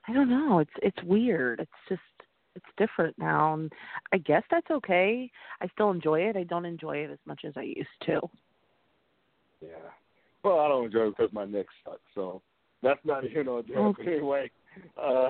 I 0.09 0.13
don't 0.13 0.29
know. 0.29 0.59
It's 0.59 0.71
it's 0.81 1.03
weird. 1.03 1.59
It's 1.59 1.71
just 1.87 2.01
it's 2.55 2.65
different 2.77 3.15
now, 3.19 3.53
and 3.53 3.71
I 4.11 4.17
guess 4.17 4.43
that's 4.49 4.69
okay. 4.71 5.29
I 5.61 5.67
still 5.67 5.91
enjoy 5.91 6.21
it. 6.21 6.35
I 6.35 6.43
don't 6.43 6.65
enjoy 6.65 6.97
it 6.97 7.11
as 7.11 7.19
much 7.27 7.41
as 7.45 7.53
I 7.55 7.61
used 7.61 7.87
to. 8.07 8.19
Yeah. 9.61 9.69
Well, 10.43 10.59
I 10.59 10.67
don't 10.67 10.85
enjoy 10.85 11.07
it 11.07 11.17
because 11.17 11.31
my 11.31 11.45
neck 11.45 11.67
sucks. 11.85 11.99
So 12.15 12.41
that's 12.81 12.99
not 13.05 13.29
you 13.29 13.43
know. 13.43 13.61
Okay. 13.75 14.15
Anyway, 14.15 14.49
uh, 14.99 15.29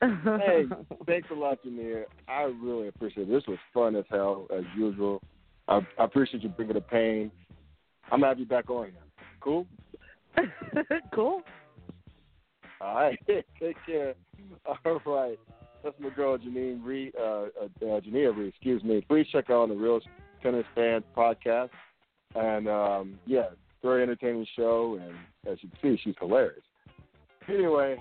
hey, 0.00 0.66
thanks 1.06 1.28
a 1.32 1.34
lot, 1.34 1.58
Janine. 1.64 2.04
I 2.28 2.42
really 2.42 2.86
appreciate 2.86 3.28
it. 3.28 3.32
This 3.32 3.46
was 3.48 3.58
fun 3.74 3.96
as 3.96 4.04
hell 4.10 4.46
as 4.56 4.64
usual. 4.76 5.20
I, 5.66 5.80
I 5.98 6.04
appreciate 6.04 6.44
you 6.44 6.50
bringing 6.50 6.74
the 6.74 6.80
pain. 6.80 7.32
I'm 8.12 8.20
gonna 8.20 8.28
have 8.28 8.38
you 8.38 8.46
back 8.46 8.70
on. 8.70 8.92
Cool. 9.40 9.66
cool. 11.14 11.42
All 12.80 12.94
right. 12.94 13.18
Take 13.26 13.76
care. 13.86 14.14
All 14.84 15.00
right. 15.06 15.38
That's 15.82 15.96
my 15.98 16.10
girl 16.10 16.36
Janine 16.36 16.84
Reed, 16.84 17.14
uh, 17.18 17.22
uh, 17.22 17.90
uh, 17.90 18.00
Janina 18.00 18.32
Reed, 18.32 18.48
excuse 18.48 18.82
me. 18.84 19.02
Please 19.08 19.26
check 19.32 19.48
out 19.48 19.68
the 19.68 19.74
Real 19.74 20.00
Tennis 20.42 20.66
Fans 20.74 21.04
podcast. 21.16 21.70
And 22.34 22.68
um, 22.68 23.18
yeah, 23.26 23.48
very 23.82 24.02
entertaining 24.02 24.46
show. 24.56 24.98
And 25.00 25.14
as 25.50 25.58
you 25.62 25.70
can 25.70 25.96
see, 25.96 26.02
she's 26.02 26.14
hilarious. 26.20 26.62
Anyway, 27.48 27.96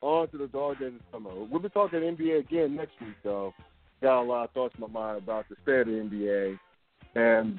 on 0.00 0.28
to 0.28 0.38
the 0.38 0.46
dog 0.48 0.78
days 0.78 0.92
of 0.94 1.00
summer. 1.12 1.30
We'll 1.34 1.60
be 1.60 1.68
talking 1.68 2.00
NBA 2.00 2.40
again 2.40 2.76
next 2.76 2.92
week, 3.00 3.14
though. 3.22 3.52
Got 4.02 4.22
a 4.22 4.24
lot 4.24 4.44
of 4.44 4.50
thoughts 4.52 4.74
in 4.76 4.80
my 4.80 4.86
mind 4.86 5.22
about 5.22 5.46
the 5.50 5.56
state 5.62 5.80
of 5.80 5.86
the 5.86 5.92
NBA 5.92 6.58
and 7.14 7.58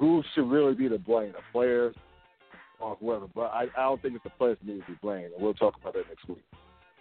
who 0.00 0.22
should 0.34 0.50
really 0.50 0.74
be 0.74 0.88
to 0.88 0.98
blame, 0.98 1.32
the 1.32 1.38
players 1.52 1.94
whoever. 3.00 3.26
But 3.34 3.52
I, 3.52 3.66
I 3.76 3.82
don't 3.82 4.02
think 4.02 4.14
it's 4.14 4.24
the 4.24 4.30
players 4.30 4.58
that 4.60 4.72
need 4.72 4.80
to 4.80 4.86
be 4.86 4.98
blamed. 5.02 5.32
And 5.34 5.42
we'll 5.42 5.54
talk 5.54 5.74
about 5.80 5.94
that 5.94 6.04
next 6.08 6.28
week. 6.28 6.44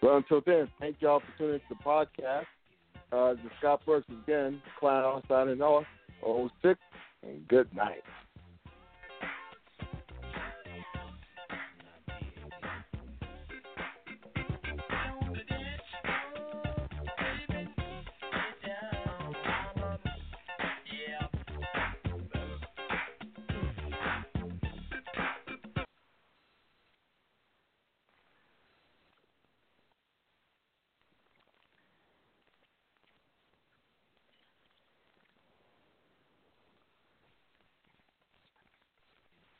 But 0.01 0.15
until 0.15 0.41
then, 0.45 0.67
thank 0.79 0.97
y'all 0.99 1.19
for 1.19 1.37
tuning 1.37 1.55
into 1.55 1.65
the 1.69 1.75
podcast. 1.75 2.45
Uh, 3.11 3.33
the 3.33 3.49
Scott 3.59 3.81
Burks 3.85 4.07
again, 4.23 4.61
Clown 4.79 5.21
signing 5.27 5.61
off. 5.61 5.85
06, 6.61 6.79
and 7.23 7.47
good 7.47 7.73
night. 7.75 8.03